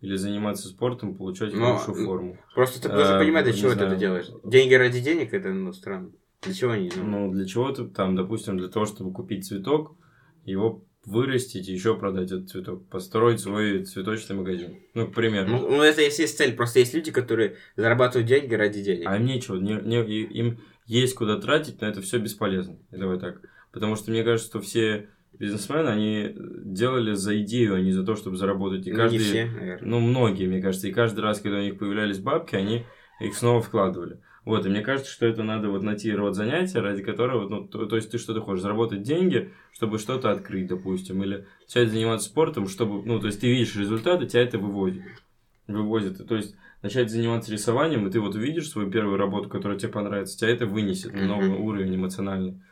Или 0.00 0.16
заниматься 0.16 0.66
спортом, 0.68 1.14
получать 1.14 1.52
Но, 1.54 1.76
хорошую 1.76 2.04
форму. 2.04 2.38
Просто 2.54 2.82
ты 2.82 2.88
Э, 2.88 2.96
должен 2.96 3.18
понимать, 3.18 3.44
для 3.44 3.54
чего 3.54 3.72
ты 3.72 3.84
это 3.84 3.96
делаешь. 3.96 4.28
Деньги 4.44 4.74
ради 4.74 5.00
денег, 5.00 5.32
это, 5.32 5.52
ну, 5.52 5.72
странно. 5.72 6.10
Для 6.42 6.54
чего 6.54 6.72
они? 6.72 6.90
Ну, 6.96 7.32
для 7.32 7.46
чего-то 7.46 7.86
там, 7.86 8.14
допустим, 8.16 8.58
для 8.58 8.68
того, 8.68 8.86
чтобы 8.86 9.12
купить 9.12 9.46
цветок, 9.46 9.96
его 10.44 10.84
вырастить 11.04 11.68
и 11.68 11.72
еще 11.72 11.96
продать 11.96 12.32
этот 12.32 12.50
цветок, 12.50 12.88
построить 12.88 13.40
свой 13.40 13.84
цветочный 13.84 14.36
магазин. 14.36 14.80
Ну, 14.94 15.06
к 15.06 15.14
примеру. 15.14 15.48
ну, 15.48 15.68
ну, 15.68 15.82
это 15.82 16.02
если 16.02 16.22
есть 16.22 16.36
цель. 16.36 16.54
Просто 16.56 16.80
есть 16.80 16.94
люди, 16.94 17.12
которые 17.12 17.56
зарабатывают 17.76 18.28
деньги 18.28 18.54
ради 18.54 18.82
денег. 18.82 19.06
А 19.08 19.16
им 19.16 19.24
нечего, 19.24 19.56
не, 19.56 19.74
не- 19.74 20.04
им 20.22 20.58
есть 20.86 21.14
куда 21.14 21.38
тратить, 21.40 21.80
но 21.80 21.86
это 21.88 22.00
все 22.02 22.18
бесполезно. 22.18 22.78
И 22.92 22.96
Давай 22.96 23.18
так. 23.18 23.40
Потому 23.72 23.94
что 23.96 24.10
мне 24.10 24.24
кажется, 24.24 24.48
что 24.48 24.60
все 24.60 25.08
бизнесмены, 25.38 25.88
они 25.88 26.32
делали 26.64 27.12
за 27.12 27.40
идею, 27.42 27.74
а 27.74 27.80
не 27.80 27.92
за 27.92 28.04
то, 28.04 28.16
чтобы 28.16 28.36
заработать. 28.36 28.86
И 28.86 28.90
Ну, 28.90 28.96
каждый, 28.96 29.18
не 29.18 29.24
все, 29.24 29.46
наверное. 29.46 29.88
ну, 29.88 30.00
многие, 30.00 30.46
мне 30.46 30.60
кажется, 30.62 30.88
и 30.88 30.92
каждый 30.92 31.20
раз, 31.20 31.40
когда 31.40 31.58
у 31.58 31.62
них 31.62 31.78
появлялись 31.78 32.18
бабки, 32.18 32.56
они 32.56 32.84
их 33.20 33.34
снова 33.36 33.60
вкладывали. 33.60 34.20
Вот, 34.46 34.64
и 34.64 34.68
мне 34.68 34.80
кажется, 34.80 35.10
что 35.10 35.26
это 35.26 35.42
надо 35.42 35.68
вот 35.68 35.82
найти 35.82 36.14
род 36.14 36.36
занятия, 36.36 36.78
ради 36.78 37.02
которого, 37.02 37.48
ну, 37.48 37.66
то, 37.66 37.84
то 37.86 37.96
есть 37.96 38.12
ты 38.12 38.18
что-то 38.18 38.40
хочешь, 38.40 38.62
заработать 38.62 39.02
деньги, 39.02 39.50
чтобы 39.72 39.98
что-то 39.98 40.30
открыть, 40.30 40.68
допустим, 40.68 41.20
или 41.24 41.48
начать 41.62 41.90
заниматься 41.90 42.28
спортом, 42.28 42.68
чтобы, 42.68 43.04
ну, 43.04 43.18
то 43.18 43.26
есть 43.26 43.40
ты 43.40 43.48
видишь 43.48 43.74
результаты, 43.74 44.26
тебя 44.26 44.42
это 44.42 44.58
выводит. 44.58 45.02
И 45.66 46.24
То 46.24 46.36
есть 46.36 46.54
начать 46.80 47.10
заниматься 47.10 47.50
рисованием, 47.50 48.06
и 48.06 48.10
ты 48.12 48.20
вот 48.20 48.36
увидишь 48.36 48.70
свою 48.70 48.88
первую 48.88 49.16
работу, 49.16 49.48
которая 49.48 49.80
тебе 49.80 49.90
понравится, 49.90 50.38
тебя 50.38 50.50
это 50.50 50.64
вынесет 50.64 51.12
на 51.12 51.26
новый 51.26 51.48
Мгм. 51.48 51.62
уровень 51.62 51.96
эмоциональный. 51.96 52.62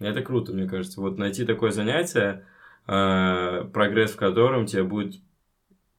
И 0.00 0.04
это 0.04 0.20
круто, 0.20 0.52
мне 0.52 0.68
кажется. 0.68 1.00
Вот 1.00 1.16
найти 1.16 1.46
такое 1.46 1.70
занятие, 1.70 2.44
э, 2.86 3.64
прогресс 3.72 4.10
в 4.10 4.16
котором 4.16 4.66
тебе 4.66 4.82
будет 4.84 5.14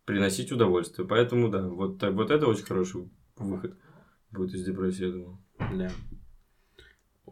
приносить 0.06 0.52
удовольствие. 0.52 1.08
Поэтому, 1.08 1.50
да, 1.50 1.64
вот, 1.64 1.98
так, 1.98 2.14
вот 2.14 2.30
это 2.30 2.46
очень 2.46 2.66
хороший 2.66 3.10
выход 3.36 3.74
будет 4.38 4.54
из 4.54 4.64
депрессии, 4.66 5.06
я 5.06 5.12
думаю. 5.12 5.40
Да. 5.60 5.92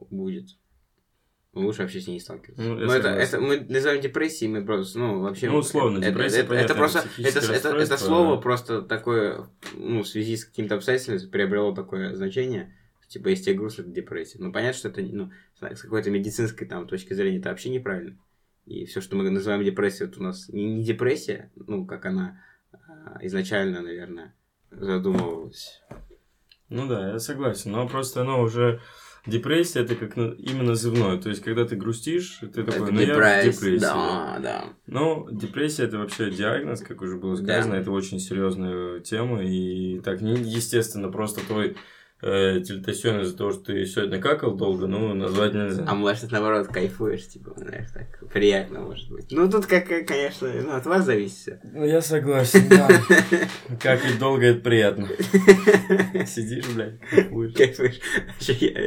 Будет. 0.10 0.50
Лучше 1.54 1.84
вообще 1.84 2.02
с 2.02 2.08
ней 2.08 2.16
не 2.16 2.20
сталкиваться. 2.20 2.62
Ну, 2.62 2.76
Ну, 2.76 2.92
это, 2.92 3.04
согласен. 3.04 3.22
это 3.22 3.40
мы 3.40 3.60
называем 3.62 4.02
депрессией, 4.02 4.52
мы 4.52 4.66
просто, 4.66 5.00
ну, 5.00 5.22
вообще... 5.22 5.50
Ну, 5.50 5.58
условно, 5.58 6.00
это, 6.00 6.12
депрессия, 6.12 6.40
это, 6.40 6.50
понятно, 6.50 6.66
это 6.66 6.76
просто, 6.76 7.00
это 7.18 7.40
это, 7.40 7.54
это, 7.54 7.70
это 7.78 7.98
слово 7.98 8.36
да. 8.36 8.42
просто 8.42 8.82
такое, 8.82 9.48
ну, 9.74 10.04
в 10.04 10.08
связи 10.08 10.36
с 10.36 10.44
каким-то 10.44 10.76
обстоятельством 10.76 11.32
приобрело 11.32 11.74
такое 11.74 12.14
значение, 12.14 12.74
Типа, 13.08 13.30
если 13.30 13.46
тебе 13.46 13.56
грустно, 13.56 13.84
это 13.84 13.92
депрессия. 13.92 14.40
Ну, 14.40 14.52
понятно, 14.52 14.78
что 14.78 14.90
это, 14.90 15.02
ну, 15.02 15.32
с 15.60 15.82
какой-то 15.82 16.10
медицинской 16.10 16.68
там 16.68 16.88
точки 16.88 17.14
зрения 17.14 17.38
это 17.38 17.50
вообще 17.50 17.70
неправильно. 17.70 18.18
И 18.66 18.86
все, 18.86 19.00
что 19.00 19.16
мы 19.16 19.30
называем 19.30 19.64
депрессией, 19.64 20.10
это 20.10 20.20
у 20.20 20.24
нас 20.24 20.50
не, 20.50 20.66
не 20.66 20.84
депрессия, 20.84 21.52
ну, 21.56 21.86
как 21.86 22.06
она 22.06 22.44
а, 22.72 23.20
изначально, 23.22 23.82
наверное, 23.82 24.34
задумывалась. 24.72 25.84
Ну 26.76 26.88
да, 26.88 27.14
я 27.14 27.20
согласен. 27.20 27.72
Но 27.72 27.88
просто 27.88 28.22
оно 28.22 28.42
уже 28.42 28.82
Депрессия 29.26 29.80
это 29.80 29.96
как 29.96 30.16
именно 30.18 30.64
назывное. 30.64 31.18
То 31.18 31.30
есть, 31.30 31.42
когда 31.42 31.66
ты 31.66 31.76
грустишь, 31.76 32.38
ты 32.42 32.64
такой, 32.64 32.92
ну 32.92 33.00
я 33.00 33.16
в 33.16 33.44
депрессии. 33.44 33.80
Да, 33.80 34.38
да. 34.40 34.66
Ну, 34.86 35.28
депрессия 35.32 35.86
это 35.86 35.98
вообще 35.98 36.30
диагноз, 36.30 36.82
как 36.82 37.02
уже 37.02 37.18
было 37.18 37.36
сказано, 37.36 37.74
да. 37.74 37.80
это 37.82 37.90
очень 37.90 38.20
серьезная 38.20 39.00
тема. 39.00 39.44
И 39.44 40.00
так, 40.02 40.22
естественно, 40.22 41.10
просто 41.10 41.42
твой 41.42 41.76
э, 42.22 42.62
тельтасен 42.62 43.22
из-за 43.22 43.38
того, 43.38 43.52
что 43.52 43.66
ты 43.66 43.86
сегодня 43.86 44.20
какал 44.20 44.56
долго, 44.56 44.88
ну, 44.88 45.14
назвать 45.14 45.54
нельзя. 45.54 45.86
А 45.88 45.96
может, 45.96 46.32
наоборот, 46.32 46.68
кайфуешь, 46.68 47.28
типа, 47.28 47.54
знаешь, 47.58 47.90
так 47.94 48.32
приятно, 48.32 48.82
может 48.82 49.10
быть. 49.10 49.32
Ну, 49.32 49.50
тут, 49.50 49.66
как, 49.66 49.88
конечно, 49.88 50.50
ну, 50.54 50.76
от 50.76 50.86
вас 50.86 51.06
зависит 51.06 51.38
все. 51.38 51.60
Ну, 51.64 51.86
я 51.86 52.02
согласен, 52.02 52.68
да. 52.70 52.88
Как 53.82 54.06
и 54.06 54.18
долго 54.18 54.46
это 54.46 54.62
приятно. 54.62 55.08
Сидишь, 56.26 56.68
блядь, 56.74 57.00
кайфуешь. 57.10 57.54
Кайфуешь. 57.54 58.00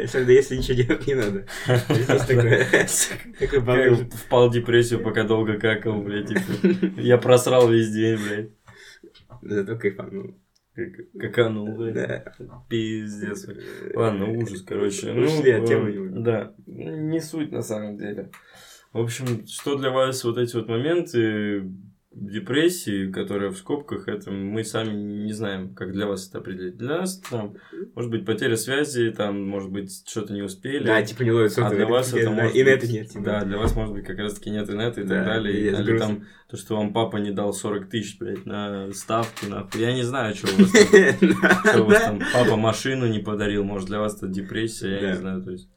Особенно, 0.04 0.30
если 0.30 0.56
ничего 0.56 0.82
делать 0.82 1.06
не 1.06 1.14
надо. 1.14 1.46
Такой 3.38 4.06
Впал 4.06 4.48
в 4.48 4.52
депрессию, 4.52 5.00
пока 5.00 5.24
долго 5.24 5.58
какал, 5.58 6.00
блядь, 6.00 6.28
типа. 6.28 7.00
Я 7.00 7.18
просрал 7.18 7.68
весь 7.68 7.90
день, 7.90 8.18
блядь. 8.18 8.50
Зато 9.42 9.76
кайфанул. 9.76 10.34
Каканул, 11.18 11.76
блядь. 11.76 11.94
Да. 12.38 12.64
Пиздец. 12.68 13.46
Ладно, 13.94 14.30
ужас, 14.30 14.62
короче. 14.62 15.12
Ну, 15.12 15.24
Ушли 15.24 15.50
от 15.52 15.66
темы. 15.66 15.90
Э, 15.90 16.08
да, 16.20 16.54
не 16.66 17.20
суть 17.20 17.52
на 17.52 17.62
самом 17.62 17.96
деле. 17.96 18.30
В 18.92 19.00
общем, 19.00 19.46
что 19.46 19.76
для 19.76 19.90
вас 19.90 20.24
вот 20.24 20.38
эти 20.38 20.56
вот 20.56 20.68
моменты 20.68 21.70
депрессии, 22.20 23.10
которая 23.10 23.50
в 23.50 23.56
скобках, 23.56 24.08
это 24.08 24.30
мы 24.30 24.64
сами 24.64 24.92
не 24.92 25.32
знаем, 25.32 25.74
как 25.74 25.92
для 25.92 26.06
вас 26.06 26.28
это 26.28 26.38
определить. 26.38 26.76
Для 26.76 26.98
нас 26.98 27.18
там, 27.30 27.56
может 27.94 28.10
быть, 28.10 28.26
потеря 28.26 28.56
связи, 28.56 29.10
там, 29.10 29.46
может 29.46 29.70
быть, 29.70 30.02
что-то 30.08 30.32
не 30.32 30.42
успели. 30.42 30.84
Да, 30.84 31.02
типа 31.02 31.22
не 31.22 31.32
ловит 31.32 31.56
А 31.58 31.70
для 31.70 31.86
вас 31.86 32.12
это 32.12 32.30
может 32.30 32.54
и 32.54 32.64
быть... 32.64 32.90
нет. 32.90 33.10
Типа. 33.10 33.24
Да, 33.24 33.44
для 33.44 33.58
вас, 33.58 33.74
может 33.76 33.94
быть, 33.94 34.04
как 34.04 34.18
раз-таки 34.18 34.50
нет 34.50 34.68
инета 34.68 35.00
и 35.00 35.04
да, 35.04 35.16
так 35.16 35.26
далее. 35.26 35.58
И, 35.58 35.68
или 35.68 35.98
там 35.98 36.24
то, 36.50 36.56
что 36.56 36.76
вам 36.76 36.92
папа 36.92 37.18
не 37.18 37.30
дал 37.30 37.52
40 37.52 37.88
тысяч, 37.88 38.18
блядь, 38.18 38.46
на 38.46 38.92
ставки, 38.92 39.46
нахуй. 39.46 39.80
Я 39.80 39.92
не 39.92 40.02
знаю, 40.02 40.34
что 40.34 40.48
у 40.48 40.58
вас 40.58 40.72
там. 40.72 41.62
Что 41.68 41.82
у 41.82 41.86
вас 41.86 42.02
там, 42.02 42.20
папа 42.32 42.56
машину 42.56 43.06
не 43.06 43.20
подарил, 43.20 43.64
может, 43.64 43.88
для 43.88 44.00
вас 44.00 44.16
это 44.16 44.28
депрессия, 44.28 45.00
я 45.00 45.10
не 45.10 45.16
знаю, 45.16 45.42
то 45.42 45.50
есть. 45.50 45.68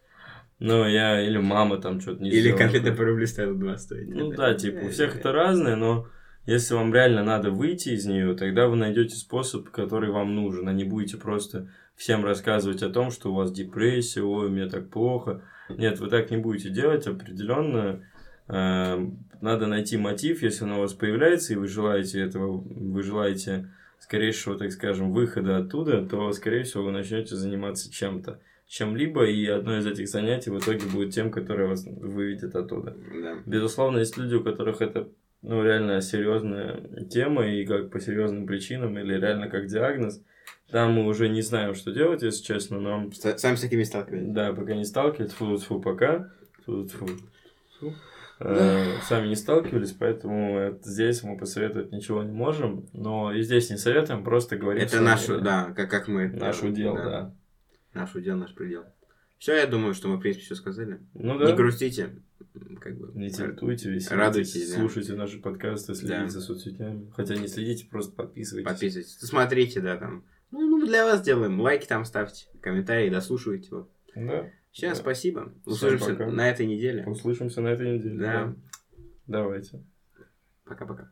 Ну, 0.60 0.88
я, 0.88 1.20
или 1.26 1.40
мама 1.40 1.82
там 1.82 2.00
что-то 2.00 2.22
не 2.22 2.30
Или 2.30 2.52
конфеты 2.52 2.92
по 2.92 3.04
рублю 3.04 3.26
стоят 3.26 3.58
два 3.58 3.78
стоит. 3.78 4.10
Ну 4.10 4.32
да, 4.32 4.54
типа, 4.54 4.86
у 4.86 4.90
всех 4.90 5.16
это 5.16 5.32
разное, 5.32 5.76
но 5.76 6.08
если 6.46 6.74
вам 6.74 6.94
реально 6.94 7.24
надо 7.24 7.52
выйти 7.52 7.90
из 7.90 8.06
нее, 8.06 8.36
тогда 8.36 8.68
вы 8.68 8.76
найдете 8.76 9.16
способ, 9.16 9.70
который 9.70 10.12
вам 10.12 10.36
нужен, 10.36 10.68
а 10.68 10.74
не 10.74 10.84
будете 10.84 11.18
просто 11.18 11.70
всем 11.96 12.26
рассказывать 12.26 12.82
о 12.82 12.90
том, 12.90 13.12
что 13.12 13.32
у 13.32 13.36
вас 13.36 13.52
депрессия, 13.52 14.24
ой, 14.24 14.50
мне 14.50 14.68
так 14.68 14.90
плохо. 14.90 15.44
Нет, 15.70 16.00
вы 16.00 16.10
так 16.10 16.32
не 16.32 16.38
будете 16.38 16.70
делать 16.70 17.06
определенно. 17.06 18.04
Э, 18.48 18.98
надо 19.40 19.68
найти 19.68 19.98
мотив, 19.98 20.42
если 20.42 20.64
он 20.64 20.74
у 20.74 20.80
вас 20.80 20.94
появляется, 20.94 21.54
и 21.54 21.58
вы 21.58 21.68
желаете 21.68 22.22
этого, 22.22 22.58
вы 22.58 23.04
желаете 23.04 23.70
скорейшего, 24.00 24.58
так 24.58 24.72
скажем, 24.72 25.12
выхода 25.12 25.58
оттуда, 25.58 26.06
то, 26.06 26.32
скорее 26.32 26.64
всего, 26.64 26.86
вы 26.86 26.92
начнете 26.92 27.36
заниматься 27.36 27.92
чем-то 27.92 28.40
чем-либо, 28.68 29.26
и 29.26 29.46
одно 29.48 29.78
из 29.78 29.86
этих 29.86 30.08
занятий 30.08 30.50
в 30.50 30.58
итоге 30.58 30.86
будет 30.88 31.14
тем, 31.14 31.30
которое 31.30 31.68
вас 31.68 31.86
выведет 31.86 32.56
оттуда. 32.56 32.96
Да. 33.22 33.38
Безусловно, 33.46 34.00
есть 34.00 34.18
люди, 34.18 34.36
у 34.36 34.44
которых 34.44 34.82
это 34.82 35.10
ну, 35.42 35.64
реально 35.64 36.02
серьезная 36.02 37.06
тема, 37.10 37.48
и 37.48 37.66
как 37.66 37.90
по 37.90 38.00
серьезным 38.00 38.46
причинам, 38.46 38.98
или 38.98 39.14
реально 39.20 39.50
как 39.50 39.68
диагноз. 39.68 40.22
Там 40.70 40.94
мы 40.94 41.06
уже 41.06 41.28
не 41.28 41.42
знаем, 41.42 41.76
что 41.76 41.92
делать, 41.92 42.22
если 42.22 42.44
честно, 42.44 42.80
но... 42.80 43.12
Сами 43.12 43.56
с 43.56 43.62
такими 43.62 43.84
сталкивались. 43.84 44.28
Да, 44.28 44.54
пока 44.54 44.74
не 44.74 44.86
сталкивались, 44.86 45.34
фу 45.34 45.58
фу 45.58 45.82
пока. 45.82 46.30
Фу 46.66 46.84
-фу. 46.84 47.94
Э, 48.44 49.00
сами 49.04 49.28
не 49.28 49.36
сталкивались, 49.36 49.92
поэтому 49.92 50.80
здесь 50.82 51.22
мы 51.22 51.38
посоветовать 51.38 51.92
ничего 51.92 52.24
не 52.24 52.32
можем. 52.32 52.88
Но 52.94 53.34
и 53.34 53.44
здесь 53.44 53.70
не 53.70 53.78
советуем, 53.78 54.24
просто 54.24 54.58
говорим... 54.58 54.82
Это 54.82 55.00
наше, 55.00 55.40
да, 55.40 55.74
как, 55.76 55.90
как 55.92 56.08
мы... 56.08 56.28
Наш 56.28 56.64
удел, 56.64 56.96
да. 56.96 57.34
Наш 57.94 58.16
удел, 58.16 58.38
наш 58.38 58.54
предел. 58.56 58.84
Все, 59.42 59.56
я 59.56 59.66
думаю, 59.66 59.96
что 59.96 60.08
мы, 60.08 60.18
в 60.18 60.20
принципе, 60.20 60.46
все 60.46 60.54
сказали. 60.54 61.00
Ну 61.16 61.40
да. 61.40 61.48
Не 61.48 61.56
грустите 61.56 62.22
как 62.80 62.96
бы... 62.96 63.12
Не 63.20 63.32
тильтуйте, 63.32 63.90
веселитесь, 63.90 64.12
радуйтесь, 64.12 64.74
слушайте 64.76 65.16
наши 65.16 65.40
подкасты, 65.40 65.96
следите 65.96 66.20
да. 66.20 66.30
за 66.30 66.42
соцсетями. 66.42 67.12
Хотя 67.16 67.36
не 67.36 67.48
следите, 67.48 67.88
просто 67.88 68.14
подписывайтесь. 68.14 68.70
Подписывайтесь. 68.70 69.18
Смотрите, 69.18 69.82
да, 69.82 69.98
там. 69.98 70.24
Ну, 70.52 70.78
мы 70.78 70.86
для 70.86 71.06
вас 71.06 71.24
делаем. 71.24 71.60
Лайки 71.60 71.88
там 71.88 72.06
ставьте, 72.06 72.50
комментарии, 72.62 73.10
дослушивайте. 73.10 73.70
Вот. 73.72 73.90
Да. 74.16 74.48
Все, 74.72 74.90
да. 74.90 74.96
спасибо. 74.96 75.52
Услышимся 75.66 76.14
на 76.14 76.48
этой 76.48 76.68
неделе. 76.68 77.04
Услышимся 77.08 77.62
на 77.62 77.70
этой 77.70 77.98
неделе. 77.98 78.20
Да. 78.20 78.46
да. 78.46 78.56
Давайте. 79.26 79.84
Пока-пока. 80.66 81.11